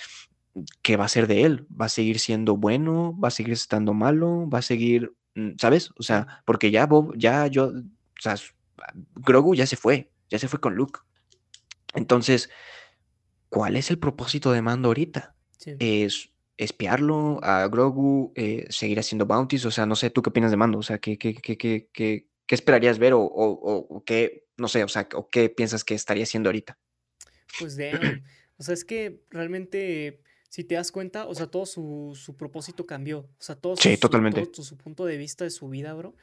[0.81, 1.67] ¿qué va a ser de él?
[1.69, 3.17] ¿Va a seguir siendo bueno?
[3.19, 4.49] ¿Va a seguir estando malo?
[4.49, 5.91] ¿Va a seguir, mm, ¿sabes?
[5.97, 7.73] O sea, porque ya Bob, ya yo, o
[8.21, 8.51] sea, s-
[9.15, 10.99] Grogu ya se fue, ya se fue con Luke.
[11.93, 12.49] Entonces,
[13.49, 15.35] ¿cuál es el propósito de Mando ahorita?
[15.57, 15.75] sí.
[15.79, 19.65] ¿Es espiarlo a Grogu, eh, seguir haciendo bounties?
[19.65, 20.79] O sea, no sé, ¿tú qué opinas de Mando?
[20.79, 24.67] O sea, ¿qué, qué, qué, qué, qué, qué esperarías ver o, o, o- qué, no
[24.67, 26.77] sé, o sea, o qué piensas que estaría haciendo ahorita?
[27.59, 28.23] Pues damn.
[28.57, 32.85] O sea, es que realmente, si te das cuenta, o sea, todo su, su propósito
[32.85, 33.19] cambió.
[33.19, 36.15] O sea, todo Sí, su, todo su punto de vista de su vida, bro,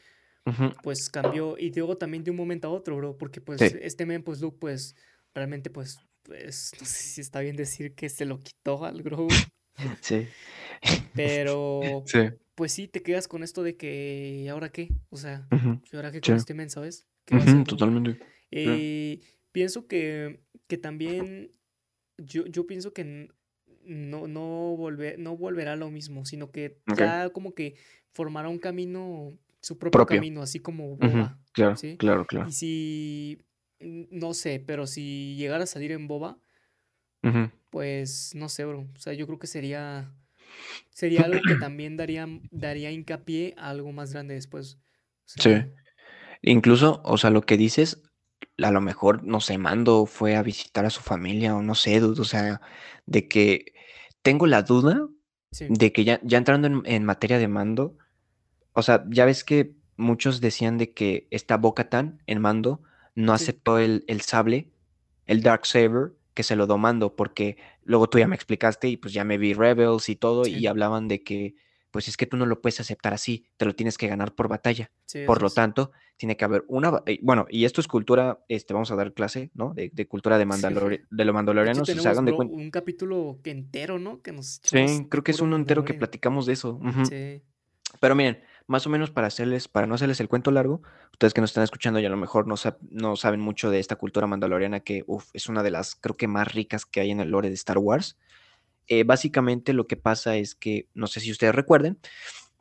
[0.82, 1.56] pues cambió.
[1.58, 4.40] Y luego también de un momento a otro, bro, porque pues Sí, este men, pues
[4.40, 4.96] Luke, pues
[5.34, 9.28] realmente, pues, pues, no sé si está bien decir que se lo quitó al Grogu,
[10.02, 10.26] sí,
[11.14, 12.18] pero sí.
[12.54, 14.88] pues sí, te quedas con esto de que, ¿y ahora qué?
[15.10, 15.46] O sea,
[15.92, 16.30] ¿y ahora qué Sí.
[16.30, 17.06] con este men, sabes?
[17.66, 18.18] Totalmente.
[18.50, 19.20] Eh,
[19.52, 21.52] pienso que, que también,
[22.18, 23.28] yo, yo pienso que
[23.84, 26.98] no, no, volver, no volverá a lo mismo, sino que Ok.
[26.98, 27.76] ya como que
[28.12, 30.16] formará un camino, su propio Propio.
[30.16, 31.96] camino, así como Boba, Claro, ¿sí?
[31.98, 32.48] claro, claro.
[32.48, 33.38] Y si,
[33.80, 36.38] no sé, pero si llegara a salir en Boba,
[37.70, 38.86] pues no sé, bro.
[38.94, 40.12] O sea, yo creo que sería,
[40.90, 44.78] sería algo que también daría, daría hincapié a algo más grande después.
[45.38, 45.50] O Sí.
[46.42, 48.02] Incluso, o sea, lo que dices,
[48.64, 52.00] a lo mejor, no sé, Mando fue a visitar a su familia o no sé,
[52.00, 52.60] dude, o sea,
[53.06, 53.72] de que
[54.22, 55.08] tengo la duda
[55.50, 57.96] sí, de que ya, ya entrando en, en materia de Mando,
[58.72, 62.82] o sea, ya ves que muchos decían de que esta Bo-Katan en Mando
[63.14, 64.72] no sí, aceptó el, el sable,
[65.26, 69.12] el Darksaber, que se lo dio Mando, porque luego tú ya me explicaste y pues
[69.12, 71.54] ya me vi Rebels y todo, y hablaban de que,
[71.92, 74.48] pues es que tú no lo puedes aceptar así, te lo tienes que ganar por
[74.48, 74.90] batalla.
[75.06, 75.54] sí, Por lo es.
[75.54, 79.12] tanto, tiene que haber una, eh, bueno, y esto es cultura, este, vamos a dar
[79.12, 79.74] clase, ¿no?
[79.74, 82.36] De, de cultura de, Sí, Mandalori- de los De hecho, mandalorianos, o sea, de bro,
[82.36, 82.54] cuenta.
[82.54, 84.20] un capítulo entero, ¿no?
[84.22, 86.80] Que nos Sí, creo que es uno entero que platicamos de eso.
[87.08, 87.42] Sí,
[88.00, 90.80] Pero miren, más o menos para hacerles, para no hacerles el cuento largo,
[91.12, 93.80] ustedes que nos están escuchando y a lo mejor no, sab- no saben mucho de
[93.80, 97.10] esta cultura mandaloriana que, uf, es una de las, creo que más ricas que hay
[97.10, 98.16] en el lore de Star Wars.
[98.94, 101.98] Eh, básicamente lo que pasa es que, no sé si ustedes recuerden,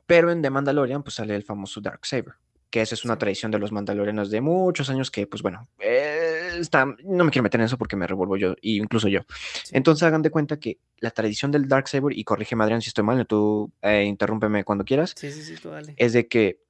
[0.06, 2.36] pero en The Mandalorian pues sale el famoso Darksaber,
[2.70, 6.52] que esa es una tradición de los mandalorianos de muchos años que, pues bueno, eh,
[6.58, 9.20] está, no me quiero meter en eso porque me revuelvo yo, y incluso yo.
[9.66, 13.04] sí, Entonces hagan de cuenta que la tradición del Darksaber, y corrígeme Adrián si estoy
[13.04, 15.96] mal, tú eh, interrúmpeme cuando quieras, sí, sí, sí, tú dale.
[15.98, 16.62] es de que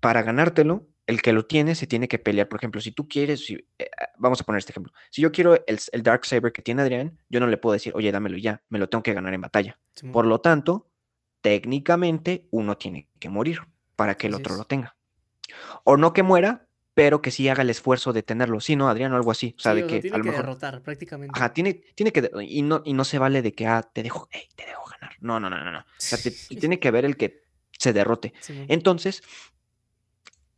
[0.00, 2.48] para ganártelo, el que lo tiene se tiene que pelear.
[2.48, 4.92] Por ejemplo, si tú quieres, si, eh, vamos a poner este ejemplo.
[5.10, 7.92] Si yo quiero el, el Dark Saber que tiene Adrián, yo no le puedo decir,
[7.94, 9.78] oye, dámelo ya, me lo tengo que ganar en batalla.
[9.94, 10.90] Simón, Por lo tanto,
[11.40, 13.60] técnicamente uno tiene que morir
[13.96, 14.96] para que el otro lo tenga.
[15.84, 18.60] O no que muera, pero que sí haga el esfuerzo de tenerlo.
[18.60, 19.12] Sí, ¿no, Adrián?
[19.12, 19.54] O algo así.
[19.58, 21.32] O sea, Sí, de o sea, que a tiene lo que mejor, derrotar prácticamente.
[21.38, 24.28] ajá, tiene, tiene que, y no, y no se vale de que, ah, te dejo,
[24.30, 25.16] hey, te dejo ganar.
[25.20, 25.78] No, no, no, no, no.
[25.80, 27.42] O sea, te- tiene que ver el que
[27.78, 28.32] se derrote.
[28.68, 29.22] Entonces,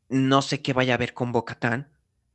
[0.08, 1.88] no sé qué vaya a ver con Bocatán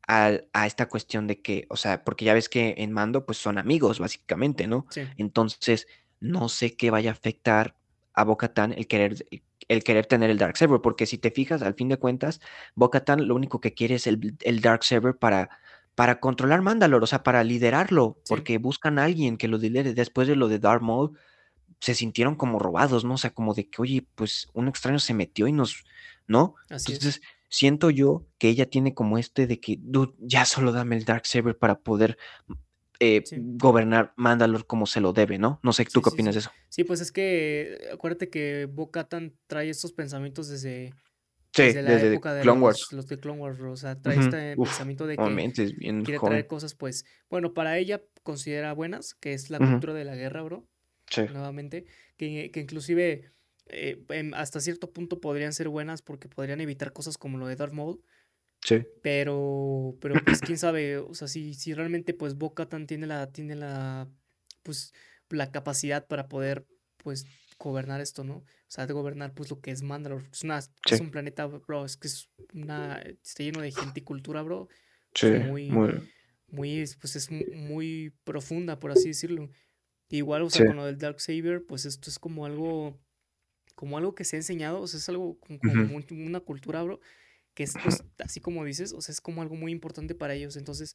[0.07, 3.57] a esta cuestión de que, o sea, porque ya ves que en Mando pues son
[3.57, 4.85] amigos básicamente, ¿no?
[4.89, 5.87] sí, Entonces,
[6.19, 7.75] no sé qué vaya a afectar
[8.13, 9.25] a Bocatán el querer,
[9.69, 12.41] el querer tener el Darksaber, porque si te fijas, al fin de cuentas,
[12.75, 15.49] Bocatán lo único que quiere es el, el Darksaber para,
[15.95, 19.93] para controlar Mandalore, o sea, para liderarlo, sí, porque buscan a alguien que lo lidere.
[19.93, 21.17] Después de lo de Darth Maul,
[21.79, 23.15] se sintieron como robados, ¿no?
[23.15, 25.83] O sea, como de que, oye, pues un extraño se metió y nos,
[26.27, 26.55] ¿no?
[26.69, 27.21] así es.
[27.51, 31.57] Siento yo que ella tiene como este de que, dude, ya solo dame el Darksaber
[31.57, 32.17] para poder
[32.99, 33.35] eh, Sí.
[33.39, 35.59] gobernar Mandalore como se lo debe, ¿no?
[35.63, 36.51] No sé, ¿tú Sí, qué sí, opinas de eso?
[36.69, 40.93] Sí, pues es que acuérdate que Bo-Katan trae estos pensamientos desde,
[41.53, 42.79] Sí, desde la desde época de Clone Wars.
[42.79, 43.59] los, los de Clone Wars.
[43.61, 46.31] O sea, trae este uf, pensamiento de que obviamente es bien quiere joven.
[46.33, 50.43] traer cosas, pues, bueno, para ella considera buenas, que es la cultura de la guerra,
[50.43, 50.65] bro.
[51.09, 51.23] Sí.
[51.23, 51.85] nuevamente,
[52.15, 53.33] que, que inclusive
[53.71, 57.55] eh, em, hasta cierto punto podrían ser buenas porque podrían evitar cosas como lo de
[57.55, 58.01] Darth Maul,
[58.63, 58.83] Sí.
[59.01, 63.55] pero, pero pues quién sabe, o sea, si, si realmente pues Bo-Katan tiene la, tiene
[63.55, 64.07] la,
[64.63, 64.93] pues,
[65.29, 66.65] la capacidad para poder,
[66.97, 67.25] pues,
[67.57, 68.35] gobernar esto, ¿no?
[68.37, 70.27] O sea, de gobernar, pues, lo que es Mandalore.
[70.31, 74.03] Es, una, es un planeta, bro, es que es una, está lleno de gente y
[74.03, 74.67] cultura, bro,
[75.15, 75.27] Sí.
[75.29, 76.09] muy, Muy.
[76.47, 79.49] muy, es- pues, es mu- muy profunda, por así decirlo.
[80.09, 80.67] Igual, o sea, Sí.
[80.67, 82.99] con lo del Dark Saber, pues, esto es como algo,
[83.75, 85.83] como algo que se ha enseñado, o sea, es algo como, como Ujú.
[86.09, 86.99] muy- una cultura, bro,
[87.53, 90.55] que es, pues, así como dices, o sea, es como algo muy importante para ellos.
[90.55, 90.93] Entonces,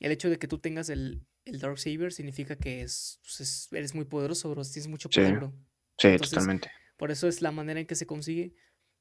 [0.00, 3.68] el hecho de que tú tengas el, el Dark Saber significa que es, pues, es-
[3.72, 4.62] eres muy poderoso, bro.
[4.64, 5.20] Tienes mucho Sí.
[5.20, 5.52] poder, bro.
[5.98, 6.70] Sí, Entonces, totalmente.
[6.96, 8.54] por eso es la manera en que se consigue.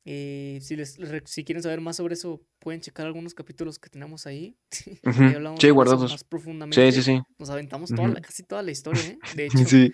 [0.06, 4.26] Eh, si, les, si quieren saber más sobre eso, pueden checar algunos capítulos que tenemos
[4.28, 4.58] ahí.
[5.04, 5.24] Ujú.
[5.24, 6.12] Ahí hablamos Sí, guardados.
[6.12, 6.92] más Sí, profundamente.
[6.92, 7.22] sí, sí.
[7.38, 8.22] Nos aventamos toda la- Ujú.
[8.24, 9.18] casi toda la historia, ¿eh?
[9.36, 9.92] De hecho, Sí.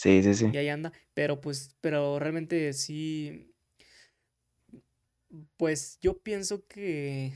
[0.00, 0.48] Sí, sí, sí.
[0.52, 0.92] y ahí anda.
[1.12, 3.50] Pero pues, pero realmente sí.
[5.56, 7.32] Pues yo pienso que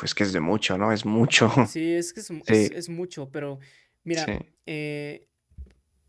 [0.00, 0.92] Pues que es de mucho, ¿no?
[0.92, 1.48] Es mucho.
[1.68, 2.72] sí, es que es, mu- es- Sí.
[2.74, 3.60] es mucho, pero
[4.02, 4.32] mira, Sí.
[4.66, 5.28] eh,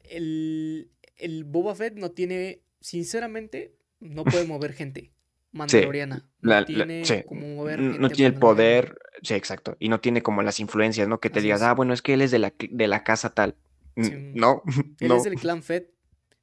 [0.09, 5.11] el, el Boba Fett no tiene, sinceramente, no puede mover gente
[5.51, 6.27] mandaloriana.
[6.41, 7.23] No La- la- tiene sí.
[7.27, 8.97] como mover No tiene el poder.
[9.21, 9.77] Sí, exacto.
[9.79, 11.19] Y no tiene como las influencias, ¿no?
[11.19, 11.67] Que te Así digas, es.
[11.67, 13.55] ah, bueno, es que él es de la, de la casa tal.
[14.03, 14.31] Sí.
[14.35, 14.61] No,
[14.99, 15.17] Él no.
[15.17, 15.93] es del clan Fett.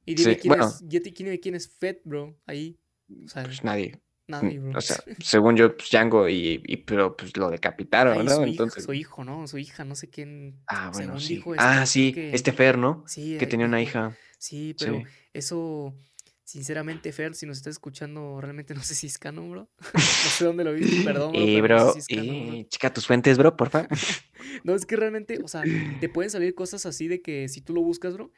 [0.05, 0.67] Y dime Sí, quién bueno.
[0.67, 2.39] es, dime quién es Fett, bro.
[2.45, 2.77] Ahí.
[3.25, 3.99] O sea, Pues nadie.
[4.27, 4.77] nadie, bro.
[4.77, 8.29] O sea, según yo, pues Django y, y- pero pues lo decapitaron, ¿no?
[8.31, 8.83] su, hijo, Entonces.
[8.83, 9.47] su hijo, ¿no?
[9.47, 10.61] Su hija, no sé quién.
[10.67, 11.35] Ah, bueno, sí.
[11.35, 13.03] dijo Ah, este, sí, que- este Fer, ¿no?
[13.07, 14.15] Sí, Que eh, tenía una hija.
[14.37, 15.03] Sí, pero Sí.
[15.33, 15.95] eso,
[16.45, 19.69] sinceramente, Fer, si nos estás escuchando, realmente no sé si es canon, bro.
[20.25, 22.45] No sé dónde lo viste, perdón, bro, Eh, pero no bro, sé si es canon,
[22.45, 22.55] bro.
[22.55, 23.87] eh, checa tus fuentes, bro, porfa.
[24.63, 25.63] No, es que realmente, o sea,
[25.99, 28.31] te pueden salir cosas así de que si tú lo buscas, bro,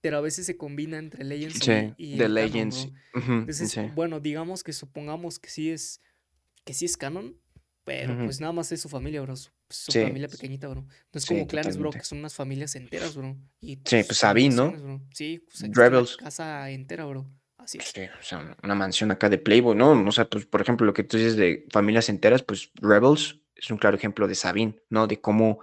[0.00, 2.88] pero a veces se combina entre Legends Sí, y, y canon, Legends.
[3.14, 3.80] Ujú, Entonces, sí.
[3.94, 6.00] bueno, digamos que supongamos que sí es,
[6.64, 7.36] que sí es canon,
[7.84, 10.00] pero pues nada más es su familia, bro, su, su Sí.
[10.00, 10.82] familia pequeñita, bro.
[10.82, 13.36] No es Sí, como clanes, bro, que son unas familias enteras, bro.
[13.60, 14.72] Y Sí, pues Sabine, ¿no?
[14.72, 15.00] bro.
[15.12, 16.16] Sí, pues está Rebels.
[16.16, 17.26] casa entera, bro.
[17.64, 17.84] Así es.
[17.88, 19.92] Sí, o sea, una mansión acá de Playboy, ¿no?
[19.92, 23.70] O sea, pues, por ejemplo, lo que tú dices de familias enteras, pues Rebels es
[23.70, 25.06] un claro ejemplo de Sabine, ¿no?
[25.06, 25.60] De cómo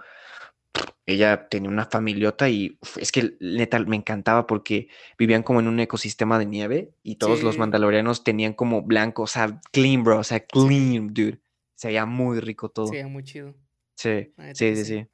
[1.06, 4.88] ella tenía una familiota y uf, es que neta me encantaba porque
[5.18, 7.60] vivían como en un ecosistema de nieve y todos los Sí.
[7.60, 11.40] mandalorianos tenían como blanco, o sea, clean, bro, o sea, clean, dude.
[11.74, 12.86] Se veía muy rico todo.
[12.86, 13.54] Sí, muy chido.
[13.96, 15.06] Sí, sí, sí, sí.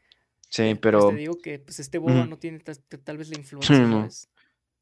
[0.51, 0.63] sí.
[0.75, 2.27] Pues pero te digo que pues este Boba Ujú.
[2.27, 4.01] no tiene ta- ta- tal vez la influencia, no.
[4.01, 4.29] ¿sabes?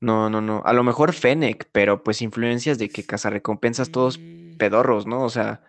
[0.01, 0.63] No, no, no.
[0.65, 5.23] A lo mejor Fennec, pero pues influencias de que cazarrecompensas todos Mm, pedorros, ¿no?
[5.23, 5.63] O sea,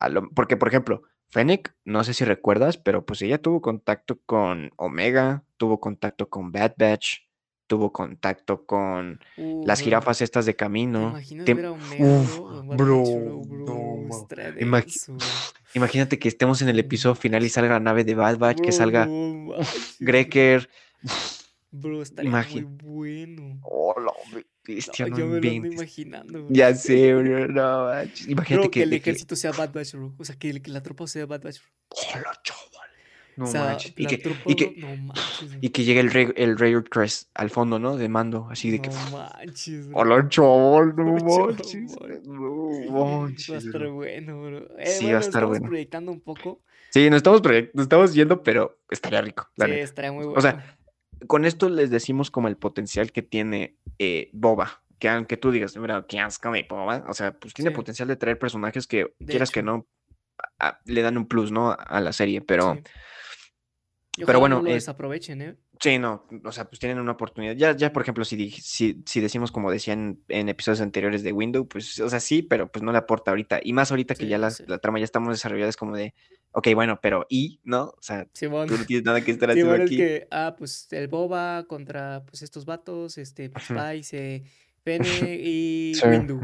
[0.00, 4.18] a lo- porque por ejemplo, Fennec, no sé si recuerdas, pero pues ella tuvo contacto
[4.24, 7.18] con Omega, tuvo contacto con Bad Batch,
[7.66, 11.10] tuvo contacto con uh, las jirafas estas de ¿te camino.
[11.10, 12.38] imaginas Te- ver a Omega, Uf,
[12.76, 13.42] bro?
[13.44, 14.26] Bro.
[15.74, 18.72] Imagínate que estemos en el episodio final y salga la nave de Bad Batch, que
[18.72, 19.08] salga.
[20.00, 20.68] Greker.
[21.80, 23.58] Bro, estaría muy Imagi- bueno.
[23.62, 26.54] Oh, la No, bestia, no yo me lo ando imaginando, bro.
[26.54, 28.28] Ya sé, bro, no manches.
[28.28, 30.14] Imagínate Bro, que, que el de que- ejército sea Bad Batch, bro.
[30.18, 31.70] O sea, que, que la tropa sea Bad Batch, bro.
[32.18, 32.72] Hola, chaval.
[33.36, 33.92] No o sea, manches.
[33.96, 37.28] Y que, tropa, y que, no manches, y que llegue el, Ray, el Rayor Crest
[37.34, 37.96] al fondo, ¿no?
[37.98, 38.88] De mando, así de que.
[38.88, 39.98] No manches, bro.
[39.98, 41.96] Hola, chaval, no No, manches.
[42.26, 44.78] No Va a manches, estar bueno, bro.
[44.78, 45.66] Eh, Sí, va a bueno, estar estamos bueno.
[45.68, 46.62] proyectando un poco.
[46.90, 47.42] Sí, nos estamos,
[47.74, 49.84] nos estamos yendo, pero estaría rico, la Sí, neta.
[49.84, 50.40] estaría muy O bueno.
[50.40, 50.75] sea,
[51.26, 54.82] con esto les decimos como el potencial que tiene eh, Boba.
[54.98, 57.04] Que aunque tú digas, mira, qué asco de Boba.
[57.08, 57.76] O sea, pues tiene Sí.
[57.76, 59.86] potencial de traer personajes que, De quieras que no,
[60.58, 61.72] a- a- le dan un plus, ¿no?
[61.78, 62.40] A la serie.
[62.40, 62.74] Pero,
[64.16, 64.24] Sí.
[64.24, 65.56] Pero bueno, no lo es- desaprovechen, ¿eh?
[65.80, 67.54] Sí, no, o sea, pues tienen una oportunidad.
[67.54, 71.68] Ya, ya por ejemplo, si, si, si decimos como decían en episodios anteriores de Window,
[71.68, 73.60] pues, o sea, sí, pero pues no le aporta ahorita.
[73.62, 74.64] Y más ahorita que ya la, sí.
[74.66, 76.14] la trama ya estamos desarrolladas como de,
[76.52, 77.60] ok, bueno, pero ¿y?
[77.64, 77.84] ¿No?
[77.88, 78.68] O sea, Simón.
[78.68, 79.96] tú no tienes nada que estar haciendo es aquí.
[79.96, 83.78] que, ah, pues el Boba contra pues estos vatos, este, pues, Ujú.
[83.78, 84.42] Spice, eh,
[84.82, 86.06] Fennec y Sí.
[86.08, 86.40] Windu.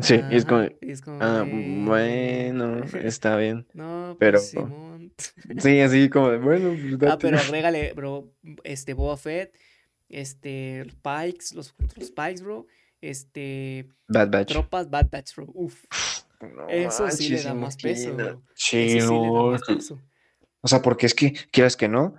[0.00, 3.66] Sí, y es como, Ajá, y es como, ah, eh, bueno, está bien.
[3.74, 5.12] No, pero- pues Simón.
[5.58, 8.32] Sí, así como de, bueno, pues Ah, pero agrégale, bro,
[8.64, 9.54] este, Boba Fett,
[10.08, 12.66] este, Pikes, los, los Pikes, bro,
[13.00, 14.48] este, Bad Batch.
[14.48, 15.84] tropas, Bad Batch, bro, uf.
[16.40, 18.42] No Eso sí le da más peso, bro.
[18.54, 19.98] Sí, Eso sí le da no, más peso.
[20.60, 22.16] O sea, porque es que, quieras que no,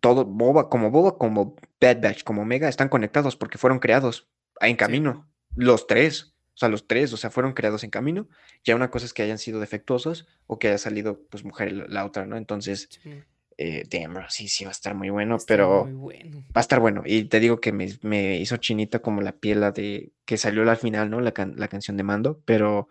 [0.00, 4.28] todo Boba, como Boba, como Bad Batch, como Omega, están conectados porque fueron creados
[4.60, 5.28] en camino.
[5.56, 6.34] Los tres.
[6.58, 8.28] O sea, los tres, o sea, fueron creados en camino.
[8.64, 12.04] Ya una cosa es que hayan sido defectuosos o que haya salido, pues, mujer la,
[12.04, 12.36] otra, ¿no?
[12.36, 13.22] Entonces, Sí.
[13.60, 16.38] Eh, damn, sí, sí, va a estar muy bueno, pero muy bueno.
[16.46, 17.02] va a estar bueno.
[17.04, 20.68] Y te digo que me, me hizo chinita como la piel la de que salió
[20.68, 21.20] al final, ¿no?
[21.20, 22.88] La, can- la canción de Mando, pero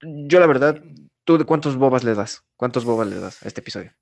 [0.00, 1.10] yo la verdad, Bien.
[1.24, 2.44] ¿tú de cuántos bobas le das?
[2.56, 3.92] ¿Cuántos bobas le das a este episodio?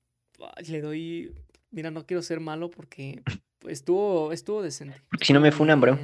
[0.67, 1.35] Le doy.
[1.71, 3.23] Mira, no quiero ser malo porque
[3.69, 5.01] estuvo, estuvo decente.
[5.11, 5.99] Porque si no me funan, bro.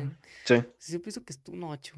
[0.44, 1.94] Sí, Sí, yo pienso que estuvo un 8.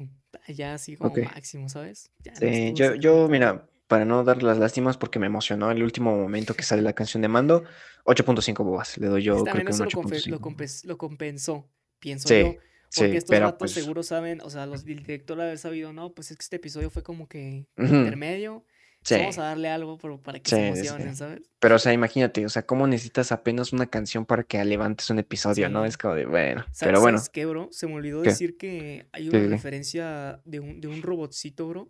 [0.47, 2.11] Ya así como máximo, ¿sabes?
[2.23, 6.15] Ya Sí, yo, yo, mira, para no dar las lástimas porque me emocionó el último
[6.15, 7.63] momento que sale la canción de Mando,
[8.05, 8.97] 8.5 bobas.
[8.97, 10.97] Le doy yo creo también que un eso lo, compe- lo, 8.5.
[10.97, 11.69] compensó,
[11.99, 12.55] pienso Sí, yo.
[12.93, 13.71] Porque sí, estos vatos pues...
[13.71, 16.89] seguro saben, o sea, los el director haber sabido, no, pues es que este episodio
[16.89, 18.65] fue como que intermedio.
[19.09, 20.67] Vamos a darle algo para que se sí, sí.
[20.67, 21.41] emocionen, ¿sabes?
[21.59, 25.19] Pero, o sea, imagínate, o sea, cómo necesitas apenas una canción para que levantes un
[25.19, 25.85] episodio, ¿no?
[25.85, 27.69] Es como de, bueno, Sa- pero bueno, ¿Sabes qué, bro?
[27.71, 28.29] Se me olvidó ¿qué?
[28.29, 31.89] decir que hay ¿Qué, una referencia de un, de un robotcito, bro.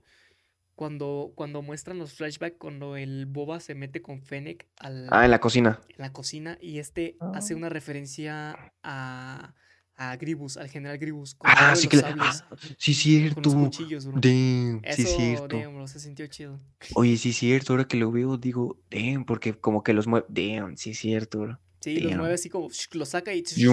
[0.76, 5.32] Cuando, cuando muestran los flashbacks, cuando el Boba se mete con Fennec Ah, al, en
[5.32, 5.80] la cocina.
[5.89, 9.54] en la cocina y este hace una referencia a,
[9.95, 12.01] a Gribus, al general Gribus, con Ah, sí que le...
[12.04, 13.69] sables, Ah, sí, con los cierto.
[13.69, 14.19] cuchillos, bro.
[14.21, 15.58] Damn, sí, Eso, cierto.
[15.58, 16.60] damn, bro, se sintió chido.
[16.95, 17.73] Oye, sí, cierto.
[17.73, 20.25] Ahora que lo veo, digo, damn, porque como que los mueve.
[20.30, 21.60] Damn, sí, cierto, bro.
[21.82, 22.36] Sí, los mueve Damn.
[22.36, 23.43] así como, lo saca y.
[23.45, 23.65] Sí, Sí,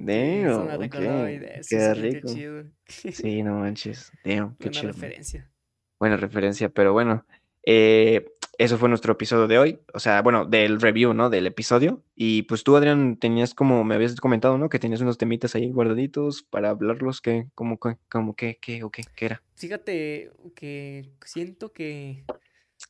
[0.00, 1.28] damn, recordaba ok.
[1.30, 2.34] y de eso Queda se rico.
[2.34, 2.64] chido.
[2.86, 4.12] Sí, no manches.
[4.24, 4.92] Damn, qué Buena chido.
[4.92, 5.50] referencia.
[5.98, 7.24] Buena referencia, pero bueno.
[7.64, 8.24] eh,
[8.58, 9.80] eso fue nuestro episodio de hoy.
[9.94, 11.30] O sea, bueno, del review, ¿no?
[11.30, 12.02] Del episodio.
[12.14, 14.68] Y pues tú, Adrián, tenías como, me habías comentado, ¿no?
[14.68, 17.20] Que tenías unos temitas ahí guardaditos para hablarlos.
[17.20, 19.42] que como, como que, qué, o qué, qué era?
[19.56, 22.24] Fíjate que siento que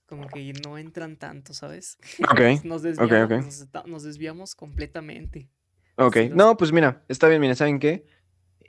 [0.07, 1.98] como que no entran tanto, ¿sabes?
[2.31, 3.44] Ok, Nos desviamos, ok.
[3.44, 5.48] nos, esta- nos desviamos completamente.
[5.96, 8.07] Ok, no, pues mira, está bien, miren, ¿saben qué?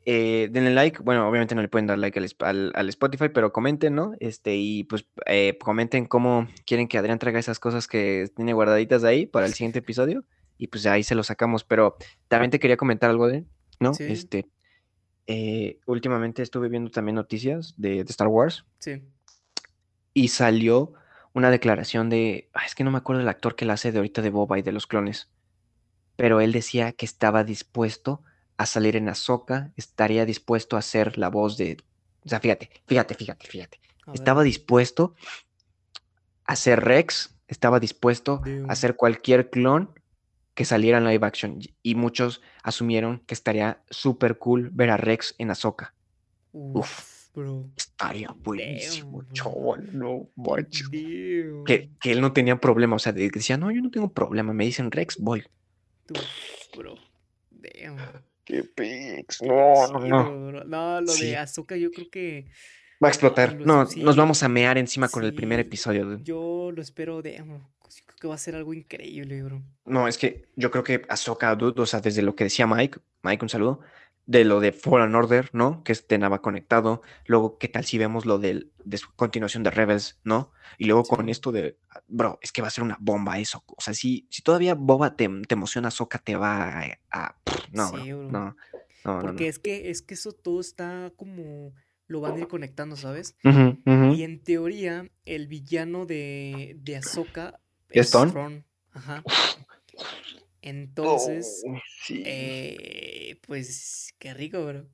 [0.06, 3.30] Eh, denle like, bueno, obviamente no le pueden dar like al, Sp- al- al Spotify,
[3.30, 4.14] pero comenten, ¿no?
[4.20, 9.04] Este, y pues eh, comenten cómo quieren que Adrián traiga esas cosas que tiene guardaditas
[9.06, 10.26] ahí para el siguiente episodio,
[10.58, 11.96] y pues ahí se lo sacamos, pero
[12.28, 13.46] también te quería comentar algo de,
[13.80, 13.94] ¿no?
[13.94, 14.50] Sí, Este,
[15.28, 19.02] eh, últimamente estuve viendo también noticias de, de Star Wars, sí.
[20.14, 20.94] y salió
[21.34, 24.00] una declaración de, ah, es que no me acuerdo el actor que la hace de
[24.00, 25.30] ahorita de Boba y de los clones,
[26.16, 28.24] pero él decía que estaba dispuesto
[28.64, 31.78] a salir en Ahsoka, estaría dispuesto a ser la voz de,
[32.26, 34.16] o sea, fíjate, fíjate, fíjate, fíjate, A ver.
[34.16, 35.16] estaba dispuesto
[36.46, 39.94] a ser Rex, estaba dispuesto a ser cualquier clon
[40.56, 45.36] que saliera en live action y- muchos asumieron que estaría súper cool ver a Rex
[45.40, 45.94] en Ahsoka.
[46.52, 47.70] Uf, bro.
[47.76, 50.90] Estaría buenísimo, chaval, no manches.
[51.66, 54.54] Que, que él no tenía problema, o sea, de- decía, no, yo no tengo problema,
[54.54, 55.44] me dicen Rex, voy.
[56.12, 56.96] Uf, bro.
[57.50, 58.24] Damn.
[58.46, 60.64] Qué pix, no, no, no.
[60.66, 61.28] No, lo Sí.
[61.28, 62.46] de Ahsoka yo creo que
[63.04, 63.54] Va a explotar.
[63.54, 66.06] lo- No, sí, nos vamos a mear encima con el primer episodio.
[66.06, 66.24] dude.
[66.24, 67.22] yo lo espero.
[67.22, 67.32] Yo
[68.06, 69.62] creo que va a ser algo increíble, bro.
[69.86, 73.00] No, es que yo creo que Ahsoka, dude, o sea, desde lo que decía Mike,
[73.22, 73.80] Mike, un saludo,
[74.26, 75.84] de lo de Fallen Order, ¿no?
[75.84, 77.02] Que este nada conectado.
[77.26, 80.52] Luego, ¿qué tal si vemos lo del, de su continuación de Rebels, ¿no?
[80.78, 83.64] Y luego con esto de, bro, es que va a ser una bomba eso.
[83.68, 87.36] O sea, si, si todavía Boba te, te emociona, Ahsoka te va a...
[87.72, 88.32] no, Sí, bro.
[88.32, 88.56] no,
[89.06, 89.50] no, Porque no.
[89.50, 91.74] es que, es que eso todo está como
[92.08, 93.36] lo van a ir conectando, ¿sabes?
[93.44, 97.60] Y en teoría, el villano de, de Ahsoka
[97.90, 98.14] ¿Es.
[98.16, 99.24] Ajá.
[100.64, 102.24] Entonces, Oh, sí.
[102.26, 104.86] eh, pues, qué rico, bro.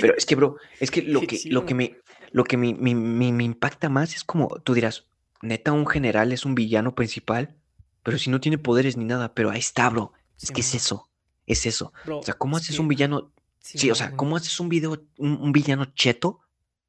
[0.00, 1.96] Pero es que, bro, es que lo que, lo que me,
[2.30, 5.06] lo que me, me- me- me impacta más es como, tú dirás,
[5.42, 7.56] neta, un general es un villano principal,
[8.04, 10.12] pero si no tiene poderes ni nada, pero ahí está, bro.
[10.40, 11.10] Es que es eso,
[11.46, 11.92] es eso.
[12.04, 13.32] Bro, O sea, ¿cómo es haces que, un villano?
[13.60, 14.14] Sí, o sea.
[14.16, 16.40] ¿cómo haces un video, un, un villano cheto?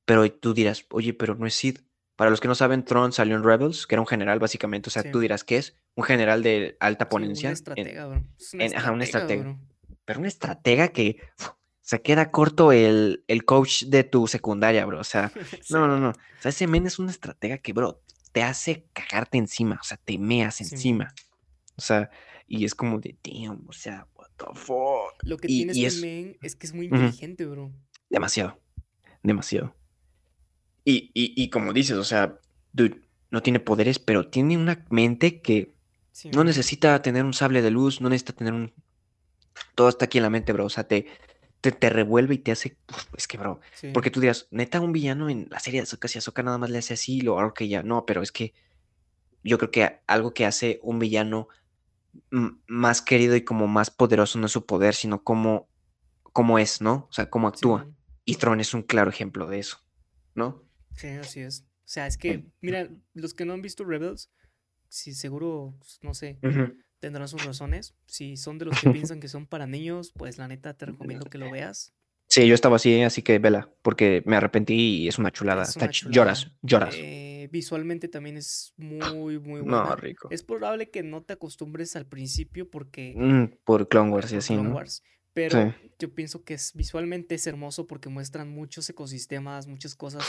[0.06, 1.80] Pero tú dirás, oye, pero no es Sid.
[2.20, 4.90] Para los que no saben, Tron salió en Rebels, que era un general básicamente.
[4.90, 5.10] O sea, Sí.
[5.12, 5.78] tú dirás, ¿qué es?
[5.96, 7.48] Un general de alta ponencia.
[7.48, 8.24] en- estratega, bro.
[8.38, 9.58] Es una en- ajá, una estratega, estratega.
[9.58, 9.70] bro.
[10.04, 11.50] pero una estratega que uf,
[11.82, 15.00] se queda corto el, el coach de tu secundaria, bro.
[15.00, 15.32] O sea,
[15.64, 16.10] Sí, no, no, no.
[16.10, 18.02] O sea, ese men es una estratega que, bro,
[18.34, 19.78] te hace cagarte encima.
[19.82, 21.14] O sea, te meas encima.
[21.78, 22.10] O sea,
[22.48, 25.14] y es como de, damn, o sea, what the fuck.
[25.24, 27.72] Lo que Y, tiene y este es men es que es muy inteligente, bro.
[28.10, 28.60] demasiado,
[29.24, 29.74] demasiado.
[30.90, 32.40] Y, y, y como dices, o sea,
[32.74, 35.76] dude, no tiene poderes, pero tiene una mente que
[36.34, 38.74] no necesita tener un sable de luz, no necesita tener un...
[39.76, 40.66] Todo está aquí en la mente, bro.
[40.66, 41.06] O sea, te,
[41.62, 42.76] te, te revuelve y te hace...
[42.90, 43.92] uf, es que, bro, Sí.
[43.94, 46.72] porque tú dirás, neta, un villano en la serie de Ahsoka, si Ahsoka nada más
[46.72, 47.84] le hace así, lo algo que ya...
[47.84, 48.54] No, pero es que
[49.44, 51.50] yo creo que algo que hace un villano
[52.68, 55.68] más querido y como más poderoso no es su poder, sino cómo,
[56.34, 57.08] cómo es, ¿no?
[57.10, 57.88] O sea, cómo actúa.
[58.26, 59.78] Y Tron es un claro ejemplo de eso,
[60.34, 60.64] ¿no?
[60.96, 61.62] Sí, así es.
[61.62, 64.30] O sea, es que, mira, los que no han visto Rebels,
[64.90, 66.38] si seguro, no sé,
[67.00, 67.96] tendrán sus razones.
[68.08, 71.26] Si son de los que piensan que son para niños, pues la neta te recomiendo
[71.30, 71.94] que lo veas.
[72.28, 75.64] Sí, yo estaba así, así que vela, porque me arrepentí y es una chulada.
[75.64, 76.14] Es Está una ch- chulada.
[76.16, 76.96] lloras, lloras.
[76.96, 79.96] Eh, visualmente también es muy, muy No, buena.
[79.96, 80.28] rico.
[80.30, 84.54] Es probable que no te acostumbres al principio porque Mm, por Clone Wars y así,
[84.54, 84.76] Clone ¿no?
[84.76, 85.02] Wars,
[85.34, 85.92] pero Sí.
[85.98, 90.24] yo pienso que es, visualmente es hermoso porque muestran muchos ecosistemas, muchas cosas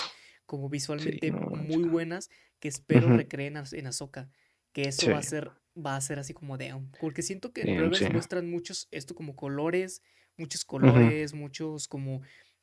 [0.51, 2.29] como Sí, visualmente no muy buenas
[2.59, 3.19] que espero Ujú.
[3.19, 4.29] recreen en Ahsoka.
[4.73, 5.13] Que eso Sí.
[5.13, 8.13] va a ser, va a ser así como de, porque siento que en Rebels sí.
[8.13, 10.03] muestran muchos, esto como colores,
[10.37, 12.23] muchos colores, muchos como,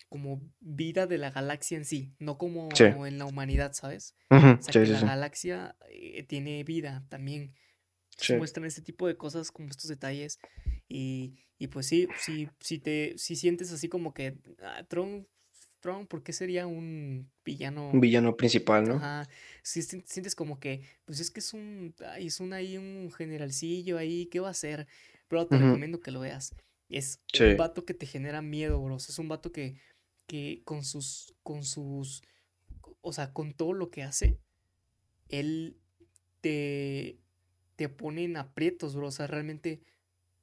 [0.10, 2.84] como vida de la galaxia en sí, no como Sí.
[2.84, 4.16] en la humanidad, ¿sabes?
[4.30, 5.06] O sea, Sí, que sí, la sí.
[5.06, 7.54] galaxia eh, tiene vida también.
[8.12, 8.34] Entonces Sí.
[8.36, 10.40] muestran este tipo de cosas como estos detalles.
[10.90, 15.26] Y, y pues sí, si, si te si sientes así como que ah, Tron,
[15.80, 17.30] Tron, ¿por qué sería un
[17.92, 18.00] Un villano?
[18.00, 18.96] villano principal, ¿no?
[18.96, 19.28] Ajá.
[19.64, 23.12] Si sien- sientes como que, pues es que es un, ay, es un ahí un
[23.12, 24.88] generalcillo ahí, ¿qué va a hacer?
[25.28, 26.56] Pero te recomiendo que lo veas.
[26.90, 29.10] Es un vato que te genera miedo, bros.
[29.10, 29.76] Es un vato que,
[30.26, 32.24] que con sus, con sus,
[33.02, 34.40] o sea, con todo lo que hace,
[35.30, 35.78] él
[36.42, 37.20] te,
[37.76, 39.08] te pone en aprietos, bro.
[39.08, 39.82] O sea, realmente,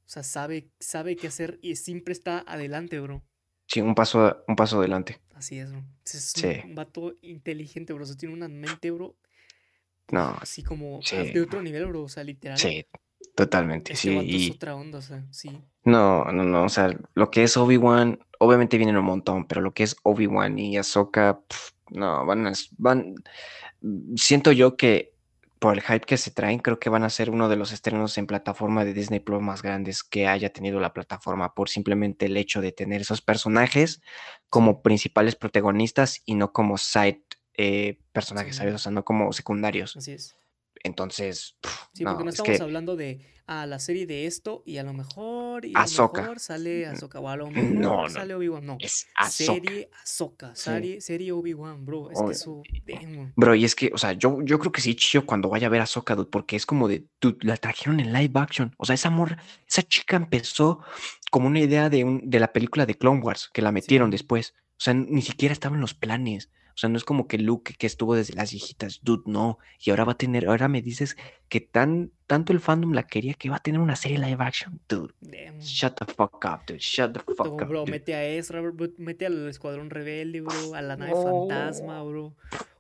[0.07, 3.25] o sea, sabe, sabe qué hacer y siempre está adelante, bro.
[3.67, 5.21] Sí, un paso, un paso adelante.
[5.35, 5.83] Así es, bro.
[6.05, 6.61] Es Sí.
[6.65, 8.05] un, vato inteligente, bro.
[8.05, 9.17] O sea, tiene una mente, bro.
[10.11, 11.17] No, así como sí.
[11.17, 12.03] de otro nivel, bro.
[12.03, 12.59] O sea, literal.
[12.59, 12.87] Sí,
[13.35, 14.15] totalmente, Este sí.
[14.15, 15.51] vato es Y otra onda, o sea, sí.
[15.85, 19.73] no, no, no, o sea, lo que es Obi-Wan, obviamente vienen un montón, pero lo
[19.73, 21.41] que es Obi-Wan y Ahsoka,
[21.91, 23.15] no, van a, van,
[24.17, 25.14] siento yo que
[25.65, 28.19] por el hype que se traen, creo que van a ser uno de los estrenos
[28.19, 32.37] en plataforma de Disney Plus más grandes que haya tenido la plataforma por simplemente el
[32.37, 34.03] hecho de tener esos personajes
[34.51, 37.23] como principales protagonistas y no como side
[37.55, 38.75] eh, personajes, ¿sabes?
[38.75, 39.97] O sea, no como secundarios.
[39.97, 40.37] así es.
[40.85, 44.27] Entonces, pf, Sí, porque no, no es estamos que hablando de ah, la serie de
[44.27, 47.51] esto y a lo mejor, y a lo mejor sale Ahsoka, o a lo no,
[47.53, 48.67] mejor no, sale Obi-Wan.
[48.67, 49.53] No, es Ahsoka.
[49.55, 50.63] serie Ahsoka, Sí.
[50.65, 52.11] serie, serie Obi-Wan, bro.
[52.11, 52.63] Es que eso,
[53.35, 55.71] Bro, y es que, o sea, yo, yo creo que sí chillo cuando vaya a
[55.71, 58.75] ver a Ahsoka, dude, porque es como de, dude, la trajeron en live action.
[58.77, 60.81] O sea, esa morra, esa chica empezó
[61.31, 64.13] como una idea de, un, de la película de Clone Wars, que la metieron Sí,
[64.13, 64.55] después.
[64.73, 66.51] O sea, ni siquiera estaba en los planes.
[66.75, 69.59] O sea, no es como que Luke que estuvo desde las viejitas, dude, no.
[69.79, 71.17] Y ahora va a tener, ahora me dices
[71.49, 74.81] que tan, tanto el fandom la quería que va a tener una serie live action,
[74.89, 75.15] dude.
[75.21, 75.59] damn.
[75.61, 76.81] Shut the fuck up, dude.
[76.81, 77.91] Shut the fuck Todo, up, bro, dude.
[77.93, 82.09] mete a Ezra, bro, mete al Escuadrón Rebelde, bro, a la nave fantasma, No.
[82.09, 82.37] bro.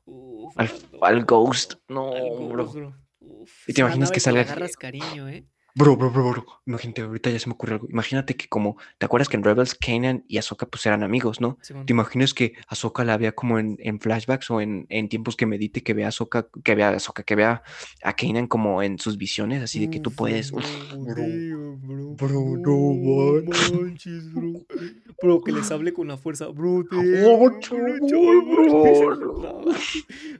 [0.06, 0.54] Uf,
[1.00, 2.64] Al, Ghost, no, al bro.
[2.64, 2.94] Ghost, bro.
[3.20, 5.46] Uf, ¿Y te imaginas que salga agarras cariño, ¿eh?
[5.76, 6.46] Bro, bro, bro, bro.
[6.66, 7.88] Imagínate, ahorita ya se me ocurrió algo.
[7.90, 11.58] Imagínate que como, ¿te acuerdas que en Rebels Kanan y Ahsoka pues eran amigos, ¿no?
[11.84, 15.46] ¿Te imaginas que Ahsoka la vea como en, en flashbacks o en, en tiempos que
[15.46, 17.64] medite, que vea a Ahsoka, que vea a Ahsoka, que vea
[18.04, 22.14] a Kanan como en sus visiones, así de que tú puedes, bro, uf, bro, bro.
[22.14, 23.82] bro, no, No man.
[23.82, 24.52] manches, bro.
[25.20, 26.46] Bro, que les hable con la fuerza.
[26.46, 27.00] Bro, no.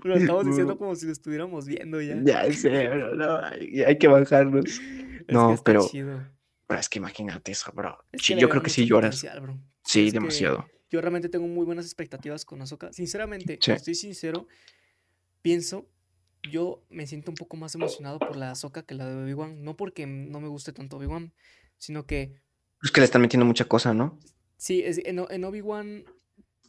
[0.05, 2.21] Lo estamos diciendo como si lo estuviéramos viendo ya.
[2.23, 3.41] Ya sé, bro, no,
[3.85, 4.81] hay que bajarnos.
[5.27, 6.27] Es que No, está pero, chido.
[6.67, 7.99] pero es que imagínate eso, bro.
[8.13, 9.23] Es Sí, que yo creo que sí lloras.
[9.41, 9.55] bro.
[9.85, 10.69] Sí, Sí, es demasiado.
[10.91, 12.93] yo realmente tengo muy buenas expectativas con Ahsoka.
[12.93, 13.73] Sinceramente, Sí.
[13.73, 14.47] estoy sincero,
[15.43, 15.89] pienso,
[16.51, 19.63] yo me siento un poco más emocionado por la Ahsoka que la de Obi-Wan.
[19.65, 21.33] No porque no me guste tanto Obi-Wan,
[21.79, 22.35] sino que
[22.83, 24.19] Es que le están metiendo mucha cosa, ¿no?
[24.57, 26.05] sí, es- en, en Obi-Wan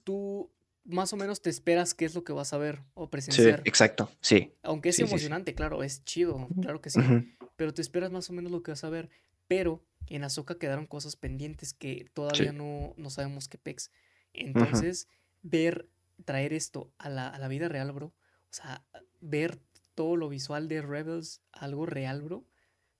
[0.03, 0.51] tú
[0.83, 3.61] más o menos te esperas qué es lo que vas a ver o Sí, presenciar.
[3.65, 4.09] exacto.
[4.21, 5.11] Sí, Aunque es sí, sí, sí.
[5.13, 6.99] emocionante, claro, es chido, claro que sí.
[6.99, 7.25] Ujú.
[7.55, 9.09] Pero te esperas más o menos lo que vas a ver.
[9.47, 12.57] Pero en Ahsoka quedaron cosas pendientes que todavía Sí.
[12.57, 13.91] no, no sabemos qué pex.
[14.33, 15.07] Entonces,
[15.43, 15.87] ver,
[16.25, 18.07] traer esto a la, a la vida real, bro.
[18.07, 18.13] O
[18.51, 18.83] sea,
[19.21, 19.59] ver
[19.95, 22.45] todo lo visual de Rebels, algo real, bro.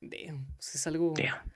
[0.02, 1.52] Damn, sea, es algo, Damn.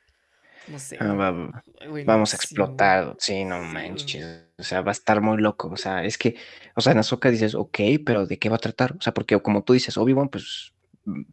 [0.67, 1.63] no sé, Ah, va- va-
[2.05, 2.43] Vamos a bro.
[2.43, 3.15] explotar.
[3.19, 3.73] Sí, no Sí, bro.
[3.73, 4.45] manches.
[4.57, 5.69] O sea, va a estar muy loco.
[5.69, 6.35] O sea, es que,
[6.75, 8.95] o sea, en Ahsoka dices, ok, pero ¿de qué va a tratar?
[8.97, 10.73] O sea, porque como tú dices, Obi-Wan, pues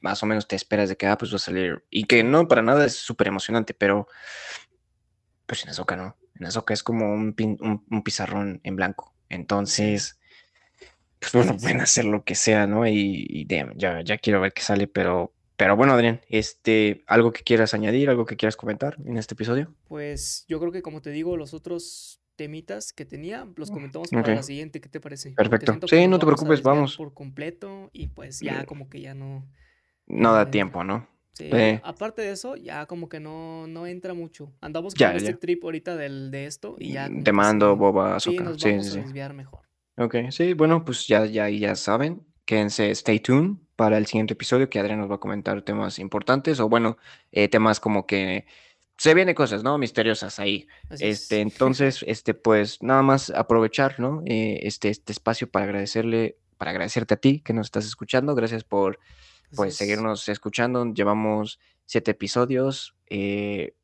[0.00, 1.84] más o menos te esperas de que, ah, pues va a salir.
[1.90, 4.06] Y que no, para nada es súper emocionante, pero
[5.46, 6.16] pues en Ahsoka no.
[6.38, 9.14] En Ahsoka es como un, pin- un, un pizarrón en blanco.
[9.28, 10.18] Entonces,
[11.20, 12.86] pues bueno, pueden hacer lo que sea, ¿no?
[12.86, 17.32] Y, y damn, ya, ya quiero ver qué sale, pero, pero bueno, Adrián, este, ¿algo
[17.32, 19.74] que quieras añadir, algo que quieras comentar en este episodio?
[19.88, 24.34] Pues yo creo que como te digo, los otros temitas que tenía, los comentamos para
[24.34, 25.30] la siguiente, ¿qué te parece?
[25.30, 25.78] Perfecto.
[25.88, 26.96] Sí, no te preocupes, vamos.
[26.96, 29.48] por completo y pues ya como que ya no,
[30.06, 31.08] No da tiempo, ¿no?
[31.32, 34.52] Sí, Eh, aparte de eso, ya como que no, no entra mucho.
[34.60, 35.38] Andamos con ya, este ya.
[35.38, 38.86] trip ahorita del, de esto y ya como Te mando Boba sí, nos Sí, vamos
[38.86, 39.00] sí, a sí.
[39.00, 39.60] desviar mejor.
[39.98, 42.26] Ok, sí, bueno, pues ya, ya, ya saben.
[42.44, 46.60] Quédense, stay tuned para el siguiente episodio, que Adrián nos va a comentar temas importantes,
[46.60, 46.96] o bueno,
[47.32, 48.46] eh, temas como que
[48.98, 49.78] se vienen cosas, ¿no?
[49.78, 50.68] Misteriosas ahí.
[51.00, 54.22] este, entonces, este, pues nada más aprovechar, ¿no?
[54.26, 58.34] Eh, este, este espacio para agradecerle, para agradecerte a ti que nos estás escuchando.
[58.34, 58.98] Gracias por,
[59.54, 60.84] pues, seguirnos escuchando.
[60.92, 62.94] Llevamos siete episodios.
[63.08, 63.74] Eh,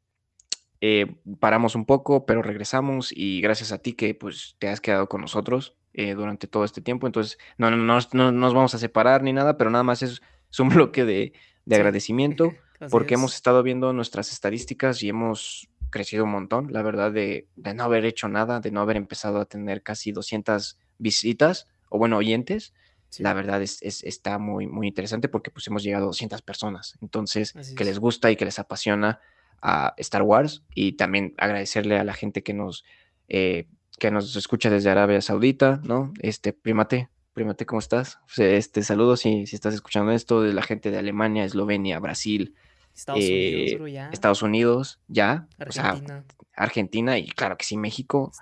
[0.80, 5.08] eh, paramos un poco, pero regresamos y gracias a ti que pues te has quedado
[5.08, 7.06] con nosotros durante todo este tiempo.
[7.06, 10.22] Entonces, no, no, no, nos vamos a separar ni nada, pero nada más es,
[10.58, 11.32] un bloque de,
[11.70, 12.52] agradecimiento
[12.90, 17.84] porque hemos estado viendo nuestras estadísticas y hemos crecido un montón, la verdad, de, no
[17.84, 22.74] haber hecho nada, de no haber empezado a tener casi 200 visitas o, bueno, oyentes.
[23.18, 26.98] La verdad es, está muy, muy interesante porque pues hemos llegado a 200 personas.
[27.02, 29.20] Entonces, que les gusta y que les apasiona
[29.60, 32.84] a Star Wars y también agradecerle a la gente que nos,
[33.28, 36.12] eh, que nos escucha desde Arabia Saudita, ¿no?
[36.20, 38.18] Este, primate, primate, ¿cómo estás?
[38.36, 42.54] Este, saludos si, si estás escuchando esto de la gente de Alemania, Eslovenia, Brasil,
[42.94, 44.08] Estados Unidos, eh, ya.
[44.10, 45.46] Estados Unidos, ya.
[45.58, 46.24] Argentina.
[46.54, 48.32] Argentina y claro que sí, México.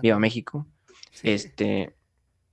[0.00, 0.66] Viva México.
[1.22, 1.95] Este.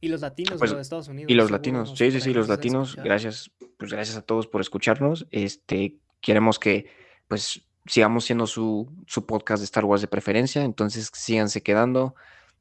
[0.03, 1.31] Y los latinos pues, de Estados Unidos.
[1.31, 2.97] Y los latinos, sí, sí, sí, los latinos.
[2.97, 5.27] Gracias, pues gracias a todos por escucharnos.
[5.31, 6.87] Este, queremos que,
[7.29, 10.65] pues, sigamos siendo su, su podcast de Star Wars de preferencia.
[10.65, 12.15] Entonces, síganse quedando.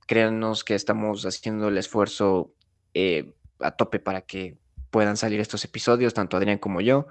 [0.06, 2.54] Créanos que estamos haciendo el esfuerzo
[2.94, 4.56] eh, a tope para que
[4.90, 7.08] puedan salir estos episodios, tanto Adrián como yo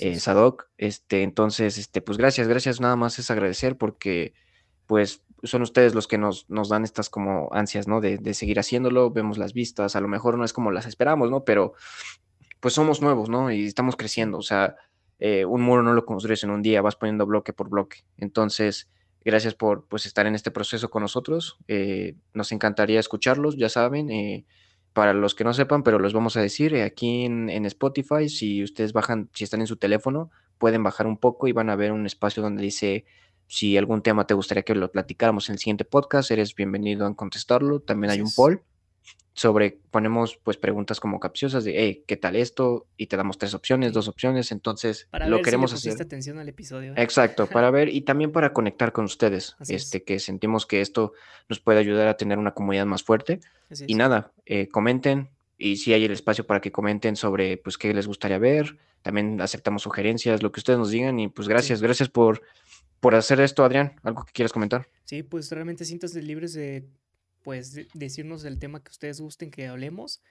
[0.00, 0.66] eh, Sadok.
[0.78, 4.32] Este, entonces, este, pues gracias, gracias, nada más es agradecer porque
[4.86, 8.00] pues son ustedes los que nos, nos dan estas como ansias, ¿no?
[8.00, 11.30] De, de, seguir haciéndolo, vemos las vistas, a lo mejor no es como las esperamos,
[11.30, 11.44] ¿no?
[11.44, 11.74] Pero
[12.60, 13.52] pues somos nuevos, ¿no?
[13.52, 14.76] Y estamos creciendo, o sea,
[15.18, 18.04] eh, un muro no lo construyes en un día, vas poniendo bloque por bloque.
[18.16, 18.90] Entonces,
[19.24, 24.10] gracias por pues estar en este proceso con nosotros, eh, nos encantaría escucharlos, ya saben,
[24.10, 24.44] eh,
[24.92, 28.92] para los que no sepan, pero los vamos a decir, aquí en, Spotify, si ustedes
[28.92, 32.06] bajan, si están en su teléfono, pueden bajar un poco y van a ver un
[32.06, 33.04] espacio donde dice,
[33.46, 37.14] si algún tema te gustaría que lo platicáramos en el siguiente podcast, eres bienvenido a
[37.14, 37.80] contestarlo.
[37.80, 38.62] También hay un poll
[39.34, 42.86] sobre, ponemos pues preguntas como capciosas de, hey, ¿qué tal esto?
[42.96, 46.00] Y te damos tres opciones, dos opciones, entonces para lo ver queremos si hacer.
[46.00, 46.94] atención al episodio.
[46.96, 51.12] Exacto, para ver y también para conectar con ustedes, este, que sentimos que esto
[51.48, 53.40] nos puede ayudar a tener una comunidad más fuerte.
[53.86, 57.92] y nada, eh, comenten y si hay el espacio para que comenten sobre pues qué
[57.92, 62.08] les gustaría ver, también aceptamos sugerencias, lo que ustedes nos digan y pues gracias, gracias
[62.08, 62.42] por,
[63.04, 64.00] por hacer esto, Adrián.
[64.02, 64.88] ¿Algo que quieras comentar?
[65.04, 66.88] Sí, pues realmente sientas libres de
[67.42, 70.22] pues decirnos el tema que ustedes gusten que hablemos.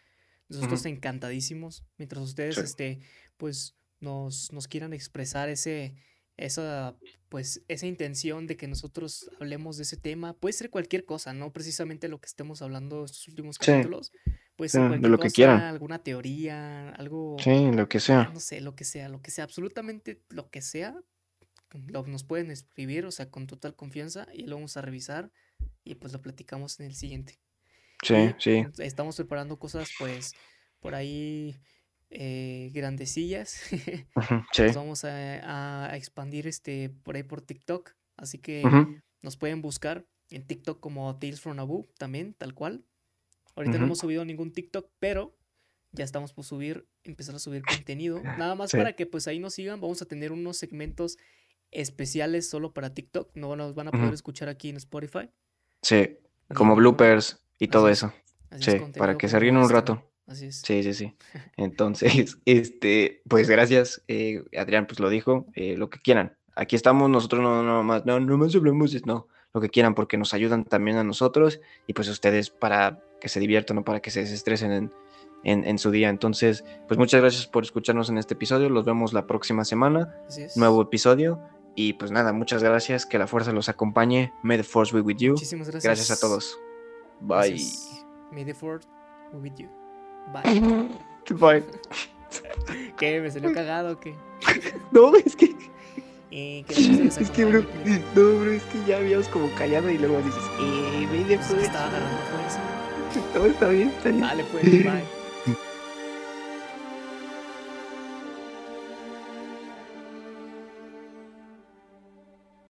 [0.49, 1.85] Nosotros encantadísimos.
[1.99, 2.99] Mientras ustedes, este,
[3.37, 5.93] pues, nos, nos quieran expresar ese,
[6.35, 6.97] esa,
[7.29, 10.33] pues, esa intención de que nosotros hablemos de ese tema.
[10.33, 14.11] Puede ser cualquier cosa, no precisamente lo que estemos hablando estos últimos capítulos.
[14.55, 15.61] Puede ser cualquier lo que cosa, quieran.
[15.61, 17.37] alguna teoría, algo.
[17.37, 18.31] Sí, lo que sea.
[18.33, 20.99] No sé, lo que sea, lo que sea, absolutamente lo que sea.
[21.87, 25.31] Lo, nos pueden escribir, o sea, con total confianza y lo vamos a revisar
[25.83, 27.39] y pues lo platicamos en el siguiente.
[28.03, 28.65] Sí, sí.
[28.79, 30.33] Estamos preparando cosas pues
[30.79, 31.55] por ahí
[32.09, 33.51] eh, grandecillas.
[34.51, 34.63] sí.
[34.63, 37.91] Nos vamos a, expandir este por ahí por TikTok.
[38.17, 38.63] Así que
[39.21, 42.85] nos pueden buscar en TikTok como Tales from Abu también, tal cual.
[43.55, 45.37] Ahorita no hemos subido ningún TikTok, pero
[45.91, 48.21] ya estamos por subir, empezar a subir contenido.
[48.37, 49.79] Nada más para que pues ahí nos sigan.
[49.79, 51.17] Vamos a tener unos segmentos
[51.73, 53.31] especiales solo para TikTok.
[53.35, 55.29] No nos van a poder escuchar aquí en Spotify.
[55.81, 56.17] Sí,
[56.53, 58.13] como bloopers y todo eso.
[58.59, 60.03] sí, para que se ríen un rato.
[60.27, 60.61] Así es.
[60.61, 61.15] Sí, sí, sí.
[61.57, 66.37] Entonces, este, pues gracias, eh, Adrián, pues lo dijo, eh, lo que quieran.
[66.55, 70.17] Aquí estamos, nosotros no, no más, no, no más hablamos, no, lo que quieran, porque
[70.17, 74.11] nos ayudan también a nosotros y pues ustedes para que se diviertan o para que
[74.11, 74.91] se desestresen en,
[75.43, 76.09] en, en, su día.
[76.09, 78.69] Entonces, pues muchas gracias por escucharnos en este episodio.
[78.69, 80.15] Los vemos la próxima semana.
[80.27, 80.57] Así es.
[80.57, 81.41] Nuevo episodio.
[81.75, 83.05] Y pues nada, muchas gracias.
[83.05, 84.33] Que la fuerza los acompañe.
[84.43, 85.31] May the force be with you.
[85.31, 85.83] Muchísimas gracias.
[85.83, 86.57] Gracias a todos.
[87.21, 87.61] Bye.
[88.31, 88.87] May the force
[89.31, 89.69] be with you.
[90.33, 90.89] Bye.
[91.31, 91.63] Bye.
[92.97, 93.19] ¿Qué?
[93.19, 94.15] ¿Me salió cagado o qué?
[94.91, 95.55] no, es que.
[96.31, 97.63] Eh, es que, bro,
[98.15, 101.65] no, bro, es que ya habíamos como callado y luego dices, eh, May the force.
[101.65, 102.59] Estaba agarrando fuerza.
[103.35, 104.21] No, está bien, está bien.
[104.21, 105.22] Dale, pues, bye.